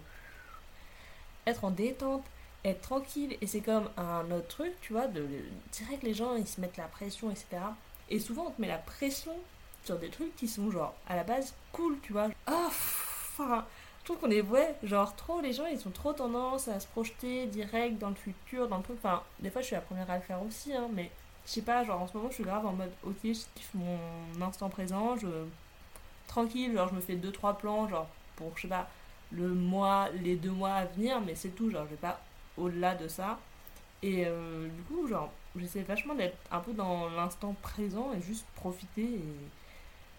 être 1.45 1.63
en 1.63 1.71
détente, 1.71 2.23
être 2.63 2.81
tranquille. 2.81 3.37
Et 3.41 3.47
c'est 3.47 3.61
comme 3.61 3.89
un 3.97 4.29
autre 4.31 4.47
truc, 4.47 4.73
tu 4.81 4.93
vois, 4.93 5.07
de, 5.07 5.27
direct 5.71 6.03
les 6.03 6.13
gens 6.13 6.35
ils 6.35 6.47
se 6.47 6.59
mettent 6.61 6.77
la 6.77 6.87
pression, 6.87 7.29
etc. 7.31 7.47
Et 8.09 8.19
souvent 8.19 8.45
on 8.47 8.51
te 8.51 8.61
met 8.61 8.67
la 8.67 8.77
pression 8.77 9.33
sur 9.83 9.97
des 9.97 10.09
trucs 10.09 10.35
qui 10.35 10.47
sont 10.47 10.71
genre 10.71 10.95
à 11.07 11.15
la 11.15 11.23
base 11.23 11.53
cool, 11.71 11.97
tu 12.01 12.13
vois. 12.13 12.27
Oh, 12.49 12.67
enfin, 12.67 13.65
je 13.99 14.05
trouve 14.05 14.17
qu'on 14.17 14.31
est, 14.31 14.41
ouais, 14.41 14.75
genre 14.83 15.15
trop, 15.15 15.41
les 15.41 15.53
gens 15.53 15.65
ils 15.65 15.87
ont 15.87 15.91
trop 15.91 16.13
tendance 16.13 16.67
à 16.67 16.79
se 16.79 16.87
projeter 16.87 17.45
direct 17.47 17.97
dans 17.99 18.09
le 18.09 18.15
futur, 18.15 18.67
dans 18.67 18.77
le 18.77 18.83
truc. 18.83 18.97
Enfin, 19.03 19.23
des 19.39 19.49
fois 19.49 19.61
je 19.61 19.67
suis 19.67 19.75
la 19.75 19.81
première 19.81 20.09
à 20.09 20.17
le 20.17 20.23
faire 20.23 20.41
aussi, 20.43 20.73
hein, 20.73 20.87
mais 20.93 21.11
je 21.45 21.51
sais 21.51 21.61
pas, 21.61 21.83
genre 21.83 22.01
en 22.01 22.07
ce 22.07 22.17
moment 22.17 22.29
je 22.29 22.35
suis 22.35 22.43
grave 22.43 22.65
en 22.65 22.73
mode 22.73 22.91
ok, 23.03 23.15
je 23.23 23.29
kiffe 23.55 23.73
mon 23.73 23.99
instant 24.41 24.69
présent, 24.69 25.15
je. 25.17 25.27
tranquille, 26.27 26.73
genre 26.73 26.89
je 26.89 26.95
me 26.95 27.01
fais 27.01 27.15
2-3 27.15 27.57
plans, 27.57 27.87
genre 27.87 28.07
pour, 28.35 28.51
je 28.55 28.63
sais 28.63 28.67
pas, 28.67 28.89
le 29.31 29.49
mois, 29.49 30.09
les 30.23 30.35
deux 30.35 30.51
mois 30.51 30.73
à 30.73 30.85
venir, 30.85 31.21
mais 31.21 31.35
c'est 31.35 31.49
tout, 31.49 31.69
genre, 31.69 31.85
je 31.85 31.91
vais 31.91 31.95
pas 31.95 32.21
au-delà 32.57 32.95
de 32.95 33.07
ça. 33.07 33.39
Et 34.03 34.25
euh, 34.25 34.67
du 34.67 34.81
coup, 34.83 35.07
genre, 35.07 35.31
j'essaie 35.57 35.81
vachement 35.81 36.15
d'être 36.15 36.37
un 36.51 36.59
peu 36.59 36.73
dans 36.73 37.09
l'instant 37.09 37.55
présent 37.61 38.11
et 38.13 38.21
juste 38.21 38.45
profiter 38.55 39.19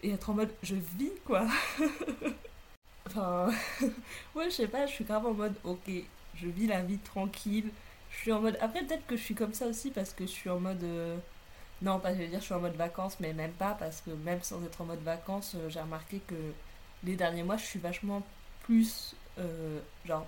et, 0.03 0.11
être 0.11 0.31
en 0.31 0.35
mode 0.35 0.51
je 0.63 0.77
vis 0.77 1.11
quoi. 1.25 1.47
enfin, 3.07 3.49
ouais, 4.35 4.45
je 4.45 4.51
sais 4.51 4.69
pas, 4.69 4.87
je 4.87 4.93
suis 4.93 5.05
grave 5.05 5.27
en 5.27 5.35
mode 5.35 5.55
ok, 5.65 5.91
je 6.35 6.47
vis 6.49 6.67
la 6.67 6.83
vie 6.83 6.99
tranquille. 6.99 7.71
Je 8.11 8.19
suis 8.23 8.33
en 8.33 8.41
mode. 8.41 8.57
Après, 8.61 8.83
peut-être 8.85 9.07
que 9.07 9.17
je 9.17 9.23
suis 9.23 9.35
comme 9.35 9.53
ça 9.53 9.67
aussi 9.67 9.91
parce 9.91 10.13
que 10.13 10.25
je 10.25 10.31
suis 10.31 10.51
en 10.51 10.61
mode. 10.61 10.83
Euh, 10.83 11.17
non, 11.83 12.01
pas 12.01 12.15
je 12.15 12.19
vais 12.19 12.29
dire 12.29 12.41
je 12.41 12.45
suis 12.47 12.55
en 12.55 12.61
mode 12.61 12.77
vacances, 12.77 13.19
mais 13.21 13.33
même 13.33 13.53
pas 13.53 13.77
parce 13.79 14.01
que 14.01 14.11
même 14.11 14.43
sans 14.43 14.63
être 14.65 14.81
en 14.81 14.85
mode 14.87 15.03
vacances, 15.03 15.55
euh, 15.57 15.69
j'ai 15.69 15.81
remarqué 15.81 16.21
que 16.27 16.35
les 17.05 17.17
derniers 17.17 17.43
mois, 17.43 17.57
je 17.57 17.65
suis 17.65 17.79
vachement 17.79 18.23
plus 18.67 19.15
euh, 19.39 19.79
genre 20.05 20.27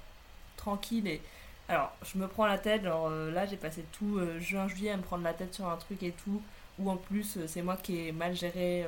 tranquille 0.57 1.07
et 1.07 1.21
alors 1.69 1.93
je 2.03 2.19
me 2.19 2.27
prends 2.27 2.47
la 2.47 2.59
tête 2.59 2.85
genre 2.85 3.09
euh, 3.11 3.31
là 3.31 3.47
j'ai 3.47 3.57
passé 3.57 3.85
tout 3.93 4.19
euh, 4.19 4.39
juin 4.41 4.69
juillet 4.69 4.91
à 4.91 4.97
me 4.97 5.03
prendre 5.03 5.25
la 5.25 5.35
tête 5.35 5.55
sur 5.55 5.69
un 5.69 5.77
truc 5.77 6.03
et 6.03 6.13
tout 6.13 6.41
ou 6.79 6.91
en 6.91 6.97
plus 6.97 7.39
c'est 7.47 7.63
moi 7.63 7.77
qui 7.77 8.09
ai 8.09 8.13
mal 8.13 8.35
géré 8.37 8.87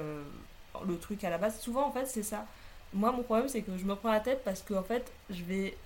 le 0.86 0.96
truc 0.96 1.24
à 1.24 1.30
la 1.30 1.38
base. 1.38 1.58
Souvent 1.58 1.88
en 1.88 1.90
fait 1.90 2.06
c'est 2.06 2.22
ça. 2.22 2.46
Moi, 2.92 3.10
mon 3.10 3.24
problème, 3.24 3.48
c'est 3.48 3.62
que 3.62 3.76
je 3.76 3.84
me 3.84 3.96
prends 3.96 4.12
la 4.12 4.20
tête 4.20 4.42
parce 4.44 4.62
qu'en 4.62 4.82
fait, 4.84 5.12
je 5.28 5.42
vais, 5.42 5.76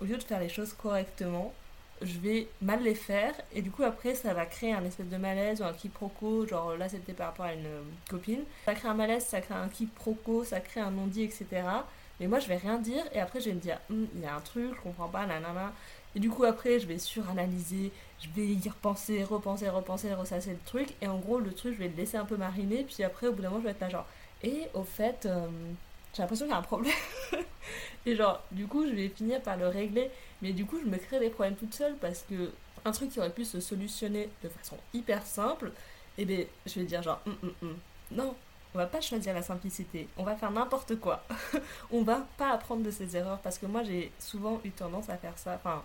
au 0.00 0.04
lieu 0.04 0.18
de 0.18 0.22
faire 0.22 0.38
les 0.38 0.50
choses 0.50 0.74
correctement, 0.74 1.54
je 2.02 2.18
vais 2.18 2.48
mal 2.60 2.82
les 2.82 2.94
faire 2.94 3.32
et 3.54 3.62
du 3.62 3.70
coup 3.70 3.82
après 3.82 4.14
ça 4.14 4.34
va 4.34 4.44
créer 4.44 4.74
un 4.74 4.84
espèce 4.84 5.08
de 5.08 5.16
malaise 5.16 5.62
ou 5.62 5.64
un 5.64 5.72
quiproquo. 5.72 6.46
Genre 6.46 6.76
là 6.76 6.90
c'était 6.90 7.14
par 7.14 7.28
rapport 7.28 7.46
à 7.46 7.54
une 7.54 7.68
copine. 8.10 8.44
Ça 8.66 8.74
crée 8.74 8.88
un 8.88 8.94
malaise 8.94 9.24
ça 9.24 9.40
crée 9.40 9.54
un 9.54 9.68
quiproquo 9.68 10.44
ça 10.44 10.60
crée 10.60 10.80
un 10.80 10.90
non-dit 10.90 11.22
etc 11.22 11.62
mais 12.20 12.26
moi 12.26 12.38
je 12.38 12.48
vais 12.48 12.56
rien 12.56 12.78
dire 12.78 13.04
et 13.12 13.20
après 13.20 13.40
je 13.40 13.46
vais 13.46 13.54
me 13.54 13.60
dire 13.60 13.78
hum, 13.90 14.06
il 14.14 14.22
y 14.22 14.26
a 14.26 14.34
un 14.34 14.40
truc 14.40 14.74
je 14.74 14.80
comprends 14.80 15.08
pas 15.08 15.26
nanana. 15.26 15.72
Et 16.14 16.20
du 16.20 16.30
coup 16.30 16.44
après 16.44 16.78
je 16.78 16.86
vais 16.86 16.98
suranalyser 16.98 17.92
je 18.20 18.28
vais 18.34 18.46
y 18.46 18.68
repenser 18.68 19.24
repenser 19.24 19.68
repenser 19.68 20.14
ressasser 20.14 20.50
le 20.50 20.60
truc 20.64 20.94
et 21.02 21.08
en 21.08 21.18
gros 21.18 21.38
le 21.38 21.52
truc 21.52 21.74
je 21.74 21.78
vais 21.78 21.88
le 21.88 21.96
laisser 21.96 22.16
un 22.16 22.24
peu 22.24 22.36
mariner 22.36 22.84
puis 22.84 23.02
après 23.04 23.26
au 23.26 23.32
bout 23.32 23.42
d'un 23.42 23.50
moment 23.50 23.60
je 23.60 23.66
vais 23.66 23.72
être 23.72 23.80
là 23.80 23.88
genre 23.88 24.06
et 24.42 24.68
au 24.74 24.82
fait 24.84 25.26
euh, 25.26 25.46
j'ai 26.14 26.22
l'impression 26.22 26.46
qu'il 26.46 26.52
y 26.52 26.56
a 26.56 26.58
un 26.58 26.62
problème. 26.62 26.94
Et 28.06 28.14
genre 28.14 28.42
du 28.52 28.66
coup 28.66 28.86
je 28.86 28.92
vais 28.92 29.08
finir 29.08 29.42
par 29.42 29.56
le 29.56 29.68
régler. 29.68 30.10
Mais 30.42 30.52
du 30.52 30.66
coup, 30.66 30.78
je 30.82 30.88
me 30.88 30.96
crée 30.96 31.18
des 31.18 31.30
problèmes 31.30 31.56
toute 31.56 31.74
seule 31.74 31.96
parce 31.96 32.24
que 32.28 32.50
un 32.84 32.92
truc 32.92 33.10
qui 33.10 33.18
aurait 33.18 33.30
pu 33.30 33.44
se 33.44 33.60
solutionner 33.60 34.28
de 34.42 34.48
façon 34.48 34.76
hyper 34.94 35.24
simple, 35.26 35.72
et 36.18 36.22
eh 36.22 36.24
bien, 36.24 36.44
je 36.66 36.80
vais 36.80 36.86
dire 36.86 37.02
genre, 37.02 37.20
hum, 37.26 37.52
hum, 37.62 37.76
non, 38.12 38.34
on 38.76 38.78
va 38.78 38.86
pas 38.86 39.00
choisir 39.00 39.32
la 39.32 39.40
simplicité, 39.40 40.06
on 40.18 40.22
va 40.22 40.36
faire 40.36 40.50
n'importe 40.50 41.00
quoi. 41.00 41.24
on 41.90 42.02
va 42.02 42.26
pas 42.36 42.50
apprendre 42.50 42.82
de 42.82 42.90
ses 42.90 43.16
erreurs 43.16 43.38
parce 43.38 43.56
que 43.56 43.64
moi, 43.64 43.82
j'ai 43.82 44.12
souvent 44.18 44.60
eu 44.64 44.70
tendance 44.70 45.08
à 45.08 45.16
faire 45.16 45.38
ça. 45.38 45.54
Enfin, 45.54 45.82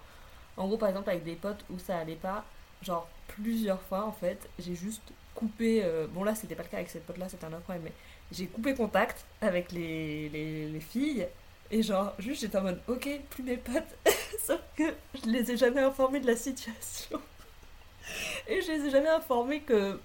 en 0.58 0.68
gros, 0.68 0.76
par 0.76 0.90
exemple, 0.90 1.10
avec 1.10 1.24
des 1.24 1.36
potes 1.36 1.64
où 1.70 1.80
ça 1.80 1.98
allait 1.98 2.16
pas, 2.16 2.44
genre 2.82 3.08
plusieurs 3.30 3.82
fois 3.82 4.04
en 4.04 4.12
fait, 4.12 4.50
j'ai 4.60 4.76
juste 4.76 5.14
coupé. 5.36 5.82
Euh, 5.86 6.06
bon, 6.08 6.26
là, 6.26 6.36
c'était 6.36 6.56
pas 6.56 6.64
le 6.64 6.68
cas 6.68 6.78
avec 6.78 6.90
cette 6.90 7.06
pote 7.06 7.18
là, 7.18 7.30
c'était 7.30 7.46
un 7.46 7.54
autre 7.54 7.62
problème, 7.62 7.84
mais 7.86 7.94
j'ai 8.30 8.48
coupé 8.48 8.76
contact 8.76 9.26
avec 9.40 9.72
les, 9.72 10.28
les, 10.28 10.68
les 10.68 10.80
filles 10.82 11.28
et 11.72 11.82
genre, 11.82 12.14
juste 12.20 12.42
j'étais 12.42 12.58
en 12.58 12.64
mode, 12.64 12.82
ok, 12.90 13.08
plus 13.30 13.44
mes 13.44 13.56
potes. 13.56 13.96
Sauf 14.46 14.60
que 14.76 14.84
je 15.16 15.30
les 15.30 15.52
ai 15.52 15.56
jamais 15.58 15.80
informés 15.80 16.20
de 16.20 16.28
la 16.28 16.36
situation. 16.36 17.22
Et 18.48 18.62
je 18.62 18.72
les 18.72 18.88
ai 18.88 18.90
jamais 18.90 19.08
informés 19.08 19.62
que 19.62 19.98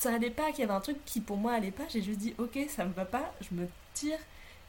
ça 0.00 0.14
allait 0.14 0.30
pas, 0.30 0.50
qu'il 0.50 0.60
y 0.60 0.62
avait 0.62 0.72
un 0.72 0.80
truc 0.80 0.96
qui 1.04 1.20
pour 1.20 1.36
moi 1.36 1.52
allait 1.52 1.70
pas. 1.70 1.84
J'ai 1.90 2.00
juste 2.02 2.18
dit, 2.18 2.34
ok, 2.38 2.58
ça 2.68 2.86
me 2.86 2.92
va 2.94 3.04
pas, 3.04 3.32
je 3.42 3.54
me 3.54 3.68
tire. 3.92 4.18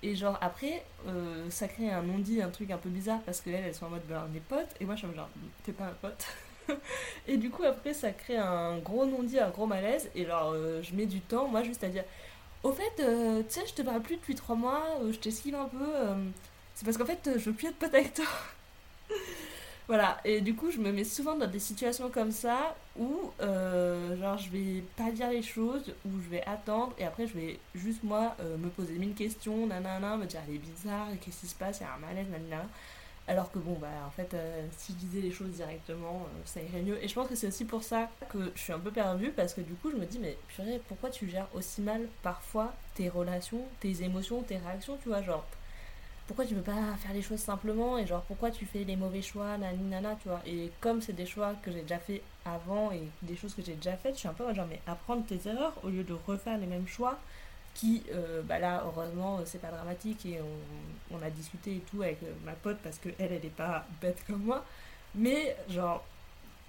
Et 0.03 0.13
genre, 0.13 0.37
après, 0.41 0.83
euh, 1.07 1.49
ça 1.49 1.69
crée 1.69 1.89
un 1.89 2.01
non-dit, 2.01 2.41
un 2.41 2.49
truc 2.49 2.69
un 2.69 2.77
peu 2.77 2.89
bizarre 2.89 3.21
parce 3.21 3.39
qu'elles, 3.39 3.63
elles 3.65 3.73
sont 3.73 3.85
en 3.85 3.91
mode, 3.91 4.01
ben, 4.09 4.27
on 4.29 4.35
est 4.35 4.41
potes. 4.41 4.75
Et 4.81 4.85
moi, 4.85 4.95
je 4.95 5.05
suis 5.05 5.15
genre, 5.15 5.29
t'es 5.63 5.71
pas 5.71 5.85
un 5.85 5.93
pote. 6.01 6.27
et 7.27 7.37
du 7.37 7.49
coup, 7.49 7.63
après, 7.63 7.93
ça 7.93 8.11
crée 8.11 8.35
un 8.35 8.77
gros 8.79 9.05
non-dit, 9.05 9.39
un 9.39 9.49
gros 9.49 9.67
malaise. 9.67 10.09
Et 10.15 10.25
genre, 10.25 10.51
euh, 10.53 10.81
je 10.83 10.93
mets 10.95 11.05
du 11.05 11.21
temps, 11.21 11.47
moi, 11.47 11.63
juste 11.63 11.83
à 11.85 11.87
dire, 11.87 12.03
au 12.63 12.73
fait, 12.73 12.99
euh, 12.99 13.41
tu 13.47 13.59
sais, 13.61 13.65
je 13.65 13.73
te 13.73 13.81
parle 13.83 14.01
plus 14.01 14.17
depuis 14.17 14.35
trois 14.35 14.55
mois, 14.57 14.83
euh, 15.01 15.13
je 15.13 15.19
t'esquive 15.19 15.55
un 15.55 15.69
peu. 15.69 15.87
C'est 16.75 16.83
parce 16.83 16.97
qu'en 16.97 17.05
fait, 17.05 17.29
je 17.37 17.49
veux 17.49 17.53
plus 17.53 17.67
être 17.69 17.77
pote 17.77 17.93
avec 17.93 18.13
toi. 18.13 18.25
voilà, 19.87 20.17
et 20.23 20.41
du 20.41 20.55
coup, 20.55 20.71
je 20.71 20.77
me 20.77 20.91
mets 20.91 21.03
souvent 21.03 21.35
dans 21.35 21.47
des 21.47 21.59
situations 21.59 22.09
comme 22.09 22.31
ça 22.31 22.75
où, 22.97 23.31
genre, 23.39 24.37
je 24.37 24.49
vais 24.49 24.83
pas 24.95 25.11
dire 25.11 25.29
les 25.29 25.41
choses, 25.41 25.93
où 26.05 26.09
je 26.23 26.29
vais 26.29 26.43
attendre, 26.45 26.93
et 26.97 27.05
après, 27.05 27.27
je 27.27 27.33
vais 27.33 27.59
juste, 27.75 28.03
moi, 28.03 28.35
me 28.59 28.69
poser 28.69 28.93
mille 28.93 29.15
questions, 29.15 29.67
nanana, 29.67 30.17
me 30.17 30.25
dire, 30.25 30.41
elle 30.47 30.55
est 30.55 30.59
bizarre, 30.59 31.07
qu'est-ce 31.21 31.41
qui 31.41 31.47
se 31.47 31.55
passe, 31.55 31.79
il 31.79 31.83
y 31.83 31.85
a 31.85 31.93
un 31.93 31.99
malaise, 31.99 32.27
nanana. 32.29 32.67
Alors 33.27 33.51
que 33.51 33.59
bon, 33.59 33.77
bah 33.79 33.87
en 34.05 34.09
fait, 34.09 34.33
euh, 34.33 34.65
si 34.75 34.93
je 34.93 34.97
disais 34.97 35.21
les 35.21 35.31
choses 35.31 35.51
directement, 35.51 36.25
euh, 36.25 36.41
ça 36.43 36.59
irait 36.59 36.81
mieux. 36.81 37.01
Et 37.03 37.07
je 37.07 37.13
pense 37.13 37.27
que 37.29 37.35
c'est 37.35 37.47
aussi 37.47 37.65
pour 37.65 37.83
ça 37.83 38.09
que 38.29 38.51
je 38.55 38.59
suis 38.59 38.73
un 38.73 38.79
peu 38.79 38.91
perdue, 38.91 39.29
parce 39.29 39.53
que 39.53 39.61
du 39.61 39.73
coup, 39.75 39.91
je 39.91 39.95
me 39.95 40.05
dis, 40.05 40.19
mais 40.19 40.37
purée, 40.47 40.81
pourquoi 40.87 41.11
tu 41.11 41.29
gères 41.29 41.47
aussi 41.53 41.81
mal 41.81 42.07
parfois 42.23 42.73
tes 42.95 43.09
relations, 43.09 43.63
tes 43.79 44.03
émotions, 44.03 44.41
tes 44.41 44.57
réactions, 44.57 44.97
tu 45.01 45.09
vois, 45.09 45.21
genre, 45.21 45.45
pourquoi 46.31 46.45
tu 46.45 46.55
veux 46.55 46.61
pas 46.61 46.95
faire 46.97 47.11
les 47.13 47.21
choses 47.21 47.41
simplement, 47.41 47.97
et 47.97 48.07
genre, 48.07 48.21
pourquoi 48.21 48.51
tu 48.51 48.65
fais 48.65 48.85
les 48.85 48.95
mauvais 48.95 49.21
choix, 49.21 49.57
nana, 49.57 50.15
tu 50.21 50.29
vois. 50.29 50.41
Et 50.47 50.71
comme 50.79 51.01
c'est 51.01 51.11
des 51.11 51.25
choix 51.25 51.55
que 51.61 51.69
j'ai 51.73 51.81
déjà 51.81 51.99
fait 51.99 52.21
avant 52.45 52.89
et 52.93 53.01
des 53.21 53.35
choses 53.35 53.53
que 53.53 53.61
j'ai 53.61 53.73
déjà 53.73 53.97
faites, 53.97 54.13
je 54.13 54.19
suis 54.19 54.27
un 54.29 54.33
peu 54.33 54.45
genre, 54.53 54.65
mais 54.69 54.79
apprendre 54.87 55.25
tes 55.25 55.45
erreurs 55.49 55.73
au 55.83 55.89
lieu 55.89 56.05
de 56.05 56.15
refaire 56.25 56.57
les 56.57 56.67
mêmes 56.67 56.87
choix 56.87 57.19
qui, 57.73 58.03
euh, 58.13 58.41
bah 58.43 58.59
là, 58.59 58.81
heureusement, 58.85 59.41
c'est 59.43 59.59
pas 59.59 59.71
dramatique 59.71 60.25
et 60.25 60.39
on, 60.39 61.17
on, 61.17 61.21
a 61.21 61.29
discuté 61.29 61.71
et 61.71 61.83
tout 61.91 62.01
avec 62.01 62.23
euh, 62.23 62.31
ma 62.45 62.53
pote 62.53 62.77
parce 62.81 62.97
qu'elle, 62.97 63.13
elle 63.19 63.33
est 63.33 63.53
pas 63.53 63.85
bête 64.01 64.23
comme 64.25 64.41
moi. 64.41 64.63
Mais, 65.15 65.57
genre, 65.69 66.01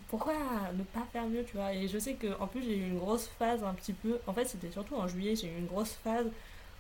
pourquoi 0.08 0.34
ne 0.76 0.82
pas 0.82 1.06
faire 1.12 1.26
mieux, 1.28 1.44
tu 1.44 1.56
vois 1.56 1.72
Et 1.72 1.86
je 1.86 1.98
sais 1.98 2.14
qu'en 2.14 2.48
plus, 2.48 2.64
j'ai 2.64 2.76
eu 2.76 2.88
une 2.88 2.98
grosse 2.98 3.28
phase 3.38 3.62
un 3.62 3.74
petit 3.74 3.92
peu. 3.92 4.18
En 4.26 4.32
fait, 4.32 4.44
c'était 4.44 4.72
surtout 4.72 4.96
en 4.96 5.06
juillet, 5.06 5.36
j'ai 5.36 5.46
eu 5.46 5.56
une 5.56 5.66
grosse 5.66 5.92
phase 5.92 6.26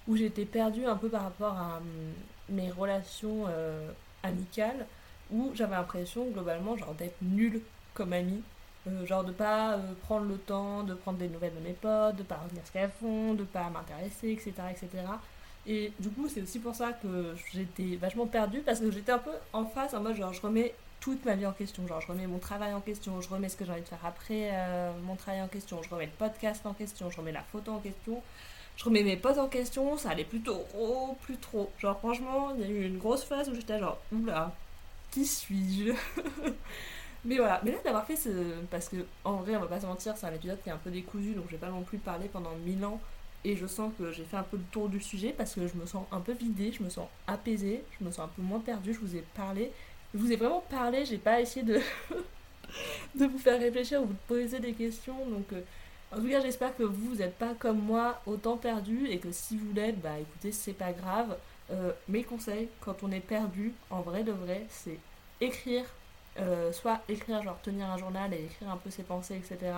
où 0.08 0.16
j'étais 0.16 0.44
perdue 0.44 0.84
un 0.84 0.96
peu 0.96 1.08
par 1.08 1.22
rapport 1.22 1.56
à 1.56 1.76
hum, 1.76 1.84
mes 2.48 2.70
relations 2.70 3.44
euh, 3.48 3.90
amicales, 4.22 4.86
où 5.30 5.50
j'avais 5.54 5.74
l'impression, 5.74 6.26
globalement, 6.26 6.76
genre, 6.76 6.94
d'être 6.94 7.16
nulle 7.22 7.60
comme 7.94 8.12
amie. 8.12 8.42
Euh, 8.88 9.06
genre 9.06 9.22
de 9.22 9.30
pas 9.30 9.74
euh, 9.74 9.92
prendre 10.02 10.26
le 10.26 10.36
temps 10.36 10.82
de 10.82 10.94
prendre 10.94 11.16
des 11.18 11.28
nouvelles 11.28 11.54
de 11.54 11.60
mes 11.60 11.72
potes, 11.72 12.16
de 12.16 12.24
pas 12.24 12.40
revenir 12.42 12.62
ce 12.66 12.72
qu'elles 12.72 12.90
font, 13.00 13.34
de 13.34 13.44
pas 13.44 13.70
m'intéresser, 13.70 14.32
etc., 14.32 14.52
etc. 14.70 15.04
Et 15.68 15.92
du 16.00 16.08
coup, 16.08 16.28
c'est 16.28 16.42
aussi 16.42 16.58
pour 16.58 16.74
ça 16.74 16.92
que 16.92 17.36
j'étais 17.52 17.94
vachement 17.94 18.26
perdue 18.26 18.60
parce 18.60 18.80
que 18.80 18.90
j'étais 18.90 19.12
un 19.12 19.18
peu 19.18 19.30
en 19.52 19.64
face, 19.64 19.94
en 19.94 20.00
mode 20.00 20.16
genre 20.16 20.32
je 20.32 20.40
remets 20.40 20.74
toute 20.98 21.24
ma 21.24 21.36
vie 21.36 21.46
en 21.46 21.52
question, 21.52 21.86
genre 21.86 22.00
je 22.00 22.08
remets 22.08 22.26
mon 22.26 22.38
travail 22.38 22.74
en 22.74 22.80
question, 22.80 23.20
je 23.20 23.28
remets 23.28 23.48
ce 23.48 23.56
que 23.56 23.64
j'ai 23.64 23.70
envie 23.70 23.82
de 23.82 23.86
faire 23.86 24.04
après 24.04 24.50
mon 25.04 25.14
travail 25.14 25.42
en 25.42 25.48
question, 25.48 25.80
je 25.80 25.88
remets 25.88 26.06
le 26.06 26.12
podcast 26.18 26.66
en 26.66 26.74
question, 26.74 27.10
je 27.10 27.16
remets 27.16 27.30
la 27.30 27.42
photo 27.42 27.72
en 27.72 27.78
question, 27.78 28.20
je 28.82 28.88
remets 28.88 29.04
mes 29.04 29.16
potes 29.16 29.38
en 29.38 29.46
question, 29.46 29.96
ça 29.96 30.10
allait 30.10 30.24
plutôt 30.24 30.64
trop, 30.70 31.16
plus 31.22 31.36
trop. 31.36 31.70
Genre 31.78 31.96
franchement, 32.00 32.50
il 32.56 32.62
y 32.62 32.64
a 32.64 32.68
eu 32.68 32.84
une 32.84 32.98
grosse 32.98 33.22
phase 33.22 33.48
où 33.48 33.54
j'étais 33.54 33.78
genre, 33.78 34.00
oula, 34.12 34.52
qui 35.12 35.24
suis-je? 35.24 35.92
Mais 37.24 37.36
voilà, 37.36 37.60
mais 37.64 37.70
là 37.70 37.78
d'avoir 37.84 38.04
fait 38.04 38.16
ce. 38.16 38.30
Parce 38.68 38.88
que 38.88 38.96
en 39.22 39.36
vrai, 39.36 39.54
on 39.54 39.60
va 39.60 39.68
pas 39.68 39.80
se 39.80 39.86
mentir, 39.86 40.16
c'est 40.16 40.26
un 40.26 40.34
épisode 40.34 40.60
qui 40.60 40.70
est 40.70 40.72
un 40.72 40.76
peu 40.78 40.90
décousu, 40.90 41.34
donc 41.34 41.44
je 41.46 41.52
vais 41.52 41.58
pas 41.58 41.68
non 41.68 41.82
plus 41.82 41.98
parler 41.98 42.26
pendant 42.26 42.50
mille 42.66 42.84
ans. 42.84 43.00
Et 43.44 43.56
je 43.56 43.64
sens 43.68 43.92
que 43.96 44.10
j'ai 44.10 44.24
fait 44.24 44.36
un 44.36 44.42
peu 44.42 44.56
le 44.56 44.64
tour 44.72 44.88
du 44.88 45.00
sujet 45.00 45.32
parce 45.36 45.54
que 45.54 45.68
je 45.68 45.74
me 45.76 45.86
sens 45.86 46.04
un 46.10 46.18
peu 46.18 46.32
vidée, 46.32 46.72
je 46.72 46.82
me 46.82 46.90
sens 46.90 47.06
apaisée, 47.28 47.84
je 48.00 48.04
me 48.04 48.10
sens 48.10 48.24
un 48.24 48.28
peu 48.34 48.42
moins 48.42 48.58
perdue. 48.58 48.92
Je 48.92 48.98
vous 48.98 49.14
ai 49.14 49.22
parlé, 49.36 49.70
je 50.12 50.18
vous 50.18 50.32
ai 50.32 50.36
vraiment 50.36 50.64
parlé, 50.68 51.04
j'ai 51.04 51.18
pas 51.18 51.40
essayé 51.40 51.64
de, 51.64 51.78
de 53.14 53.26
vous 53.26 53.38
faire 53.38 53.60
réfléchir 53.60 54.02
ou 54.02 54.06
vous 54.06 54.16
poser 54.26 54.58
des 54.58 54.72
questions. 54.72 55.24
Donc, 55.26 55.52
euh, 55.52 55.60
en 56.12 56.16
tout 56.20 56.28
cas, 56.28 56.40
j'espère 56.40 56.76
que 56.76 56.82
vous, 56.82 57.14
n'êtes 57.14 57.36
pas 57.36 57.54
comme 57.58 57.78
moi 57.78 58.20
autant 58.26 58.56
perdu 58.56 59.06
et 59.08 59.18
que 59.18 59.32
si 59.32 59.56
vous 59.56 59.72
l'êtes, 59.72 60.00
bah 60.00 60.18
écoutez, 60.20 60.52
c'est 60.52 60.72
pas 60.72 60.92
grave. 60.92 61.36
Euh, 61.70 61.92
mes 62.08 62.22
conseils 62.22 62.68
quand 62.80 63.02
on 63.02 63.10
est 63.10 63.20
perdu, 63.20 63.72
en 63.90 64.00
vrai 64.00 64.22
de 64.22 64.32
vrai, 64.32 64.66
c'est 64.68 64.98
écrire 65.40 65.84
euh, 66.38 66.72
soit 66.72 67.00
écrire, 67.08 67.42
genre 67.42 67.60
tenir 67.62 67.90
un 67.90 67.98
journal 67.98 68.32
et 68.32 68.44
écrire 68.44 68.70
un 68.70 68.76
peu 68.76 68.90
ses 68.90 69.02
pensées, 69.02 69.36
etc. 69.36 69.72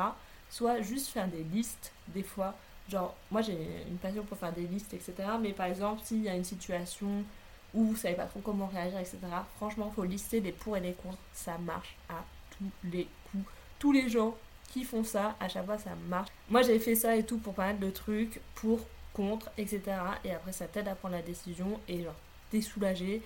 Soit 0.51 0.83
juste 0.83 1.09
faire 1.09 1.27
des 1.27 1.43
listes, 1.43 1.93
des 2.09 2.23
fois. 2.23 2.55
Genre, 2.89 3.15
moi 3.31 3.43
j'ai 3.43 3.59
une 3.89 3.97
passion 3.97 4.23
pour 4.23 4.39
faire 4.39 4.53
des 4.53 4.67
listes, 4.67 4.95
etc. 4.95 5.15
Mais 5.41 5.53
par 5.53 5.67
exemple, 5.67 6.03
s'il 6.05 6.23
y 6.23 6.29
a 6.29 6.35
une 6.35 6.45
situation 6.45 7.25
où 7.73 7.85
vous 7.87 7.97
savez 7.97 8.15
pas 8.15 8.27
trop 8.27 8.41
comment 8.41 8.67
réagir, 8.67 8.99
etc. 8.99 9.19
Franchement, 9.57 9.93
faut 9.95 10.05
lister 10.05 10.41
les 10.41 10.53
pour 10.53 10.77
et 10.77 10.81
les 10.81 10.93
contre. 10.93 11.19
Ça 11.33 11.59
marche 11.59 11.97
à 12.09 12.23
tous 12.53 12.89
les 12.89 13.09
coups. 13.31 13.45
Tous 13.81 13.91
les 13.91 14.09
gens 14.09 14.37
qui 14.73 14.85
font 14.85 15.05
ça, 15.05 15.37
à 15.41 15.49
chaque 15.49 15.67
fois 15.67 15.79
ça 15.79 15.91
marche. 16.09 16.31
Moi 16.51 16.63
j'ai 16.63 16.79
fait 16.79 16.95
ça 16.95 17.17
et 17.17 17.25
tout 17.25 17.39
pour 17.39 17.55
pas 17.55 17.67
mal 17.67 17.79
de 17.79 17.91
trucs, 17.91 18.41
pour, 18.55 18.81
contre, 19.13 19.51
etc. 19.59 19.83
Et 20.25 20.33
après 20.33 20.53
ça 20.53 20.67
t'aide 20.67 20.89
à 20.89 20.95
prendre 20.95 21.15
la 21.15 21.23
décision 21.23 21.81
et 21.89 22.03
genre 22.03 22.15
t'es 22.51 22.61
soulagé. 22.61 23.23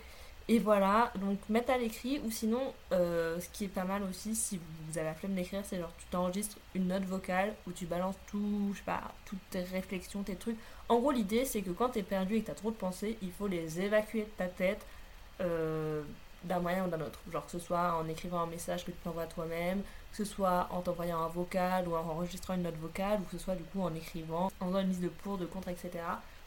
Et 0.50 0.58
voilà, 0.58 1.12
donc 1.20 1.38
mettre 1.50 1.70
à 1.72 1.76
l'écrit, 1.76 2.22
ou 2.24 2.30
sinon, 2.30 2.72
euh, 2.92 3.38
ce 3.38 3.50
qui 3.50 3.64
est 3.64 3.68
pas 3.68 3.84
mal 3.84 4.02
aussi, 4.04 4.34
si 4.34 4.58
vous 4.58 4.96
avez 4.96 5.08
la 5.08 5.14
flemme 5.14 5.34
d'écrire, 5.34 5.60
c'est 5.62 5.78
genre 5.78 5.92
tu 5.98 6.06
t'enregistres 6.06 6.56
une 6.74 6.88
note 6.88 7.04
vocale 7.04 7.54
où 7.66 7.72
tu 7.72 7.84
balances 7.84 8.16
tout, 8.28 8.70
je 8.72 8.78
sais 8.78 8.84
pas, 8.84 9.02
toutes 9.26 9.38
tes 9.50 9.60
réflexions, 9.60 10.22
tes 10.22 10.36
trucs. 10.36 10.56
En 10.88 11.00
gros, 11.00 11.10
l'idée, 11.10 11.44
c'est 11.44 11.60
que 11.60 11.70
quand 11.70 11.90
t'es 11.90 12.02
perdu 12.02 12.36
et 12.36 12.40
que 12.40 12.46
t'as 12.46 12.54
trop 12.54 12.70
de 12.70 12.76
pensées, 12.76 13.18
il 13.20 13.30
faut 13.30 13.46
les 13.46 13.78
évacuer 13.78 14.22
de 14.22 14.30
ta 14.38 14.46
tête 14.46 14.86
euh, 15.42 16.02
d'un 16.44 16.60
moyen 16.60 16.86
ou 16.86 16.88
d'un 16.88 17.02
autre. 17.02 17.20
Genre 17.30 17.44
que 17.44 17.52
ce 17.52 17.58
soit 17.58 17.92
en 18.00 18.08
écrivant 18.08 18.40
un 18.40 18.46
message 18.46 18.86
que 18.86 18.90
tu 18.90 18.96
t'envoies 19.04 19.26
toi-même, 19.26 19.82
que 20.10 20.16
ce 20.16 20.24
soit 20.24 20.68
en 20.70 20.80
t'envoyant 20.80 21.22
un 21.22 21.28
vocal 21.28 21.88
ou 21.88 21.94
en 21.94 22.00
enregistrant 22.00 22.54
une 22.54 22.62
note 22.62 22.78
vocale, 22.78 23.20
ou 23.20 23.24
que 23.24 23.32
ce 23.32 23.44
soit 23.44 23.56
du 23.56 23.64
coup 23.64 23.82
en 23.82 23.94
écrivant, 23.94 24.50
en 24.60 24.66
faisant 24.66 24.80
une 24.80 24.88
liste 24.88 25.02
de 25.02 25.08
pour, 25.08 25.38
de 25.38 25.46
contre, 25.46 25.68
etc. 25.68 25.90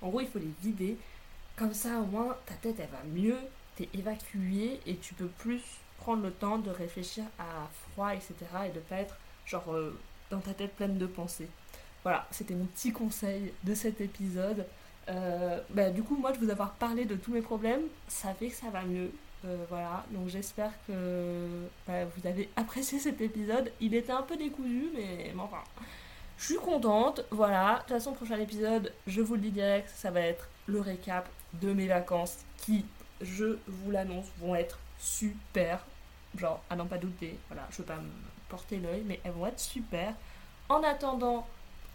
En 0.01 0.09
gros, 0.09 0.21
il 0.21 0.27
faut 0.27 0.39
les 0.39 0.51
vider. 0.61 0.97
Comme 1.55 1.73
ça, 1.73 1.99
au 1.99 2.05
moins, 2.05 2.35
ta 2.45 2.55
tête, 2.55 2.75
elle 2.79 2.89
va 2.89 3.03
mieux 3.13 3.37
t'es 3.75 3.89
évacué 3.93 4.79
et 4.85 4.95
tu 4.97 5.13
peux 5.13 5.27
plus 5.27 5.61
prendre 5.97 6.23
le 6.23 6.31
temps 6.31 6.57
de 6.57 6.69
réfléchir 6.69 7.23
à 7.39 7.69
froid, 7.91 8.13
etc. 8.13 8.33
et 8.67 8.71
de 8.71 8.79
pas 8.79 8.97
être 8.97 9.15
genre 9.45 9.73
euh, 9.73 9.97
dans 10.29 10.39
ta 10.39 10.53
tête 10.53 10.75
pleine 10.75 10.97
de 10.97 11.05
pensées. 11.05 11.47
Voilà, 12.03 12.27
c'était 12.31 12.55
mon 12.55 12.65
petit 12.65 12.91
conseil 12.91 13.53
de 13.63 13.75
cet 13.75 14.01
épisode. 14.01 14.65
Euh, 15.09 15.59
bah, 15.69 15.89
du 15.89 16.03
coup, 16.03 16.15
moi, 16.15 16.31
de 16.31 16.37
vous 16.37 16.49
avoir 16.49 16.71
parlé 16.73 17.05
de 17.05 17.15
tous 17.15 17.31
mes 17.31 17.41
problèmes, 17.41 17.83
ça 18.07 18.33
fait 18.33 18.49
que 18.49 18.55
ça 18.55 18.69
va 18.69 18.83
mieux. 18.83 19.11
Euh, 19.43 19.65
voilà, 19.69 20.05
donc 20.11 20.27
j'espère 20.27 20.71
que 20.85 21.47
bah, 21.87 22.05
vous 22.05 22.27
avez 22.27 22.49
apprécié 22.55 22.99
cet 22.99 23.21
épisode. 23.21 23.71
Il 23.79 23.95
était 23.95 24.11
un 24.11 24.21
peu 24.21 24.37
décousu, 24.37 24.89
mais, 24.93 25.33
enfin, 25.37 25.63
je 26.37 26.45
suis 26.45 26.57
contente. 26.57 27.25
Voilà, 27.31 27.75
de 27.75 27.79
toute 27.79 27.89
façon, 27.89 28.13
prochain 28.13 28.39
épisode, 28.39 28.93
je 29.07 29.21
vous 29.21 29.35
le 29.35 29.41
dis 29.41 29.51
direct, 29.51 29.89
ça 29.95 30.11
va 30.11 30.21
être 30.21 30.47
le 30.67 30.79
récap 30.79 31.27
de 31.61 31.73
mes 31.73 31.87
vacances 31.87 32.37
qui, 32.57 32.85
je 33.21 33.57
vous 33.67 33.91
l'annonce, 33.91 34.27
vont 34.39 34.55
être 34.55 34.77
super. 34.99 35.83
Genre, 36.37 36.63
à 36.69 36.75
n'en 36.75 36.85
pas 36.85 36.97
douter, 36.97 37.37
voilà, 37.49 37.67
je 37.71 37.77
veux 37.77 37.83
pas 37.83 37.97
me 37.97 38.09
porter 38.47 38.77
l'œil, 38.77 39.03
mais 39.05 39.19
elles 39.23 39.33
vont 39.33 39.47
être 39.47 39.59
super. 39.59 40.13
En 40.69 40.83
attendant, 40.83 41.47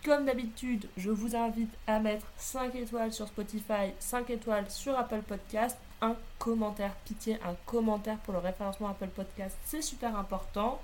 comme 0.05 0.27
d'habitude, 0.27 0.89
je 0.97 1.11
vous 1.11 1.35
invite 1.35 1.73
à 1.87 2.01
mettre 2.01 2.27
5 2.37 2.75
étoiles 2.75 3.13
sur 3.13 3.29
Spotify, 3.29 3.93
5 3.99 4.31
étoiles 4.31 4.71
sur 4.71 4.99
Apple 4.99 5.23
Podcast, 5.23 5.79
un 6.03 6.17
commentaire, 6.39 6.95
pitié, 7.05 7.39
un 7.45 7.55
commentaire 7.65 8.19
pour 8.19 8.35
le 8.35 8.41
référencement 8.41 8.89
Apple 8.89 9.09
Podcast, 9.09 9.57
c'est 9.65 9.83
super 9.83 10.17
important. 10.19 10.81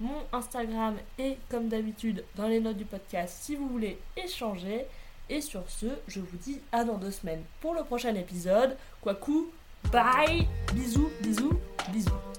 Mon 0.00 0.22
Instagram 0.32 0.96
est 1.18 1.36
comme 1.50 1.68
d'habitude 1.68 2.24
dans 2.36 2.48
les 2.48 2.60
notes 2.60 2.78
du 2.78 2.86
podcast 2.86 3.36
si 3.40 3.54
vous 3.54 3.68
voulez 3.68 3.98
échanger. 4.16 4.86
Et 5.28 5.40
sur 5.40 5.62
ce, 5.68 5.86
je 6.08 6.20
vous 6.20 6.36
dis 6.38 6.58
à 6.72 6.84
dans 6.84 6.96
deux 6.96 7.10
semaines 7.12 7.42
pour 7.60 7.74
le 7.74 7.84
prochain 7.84 8.14
épisode. 8.14 8.76
Quoi 9.00 9.14
coup, 9.14 9.48
bye 9.92 10.48
Bisous, 10.74 11.10
bisous, 11.22 11.60
bisous 11.92 12.29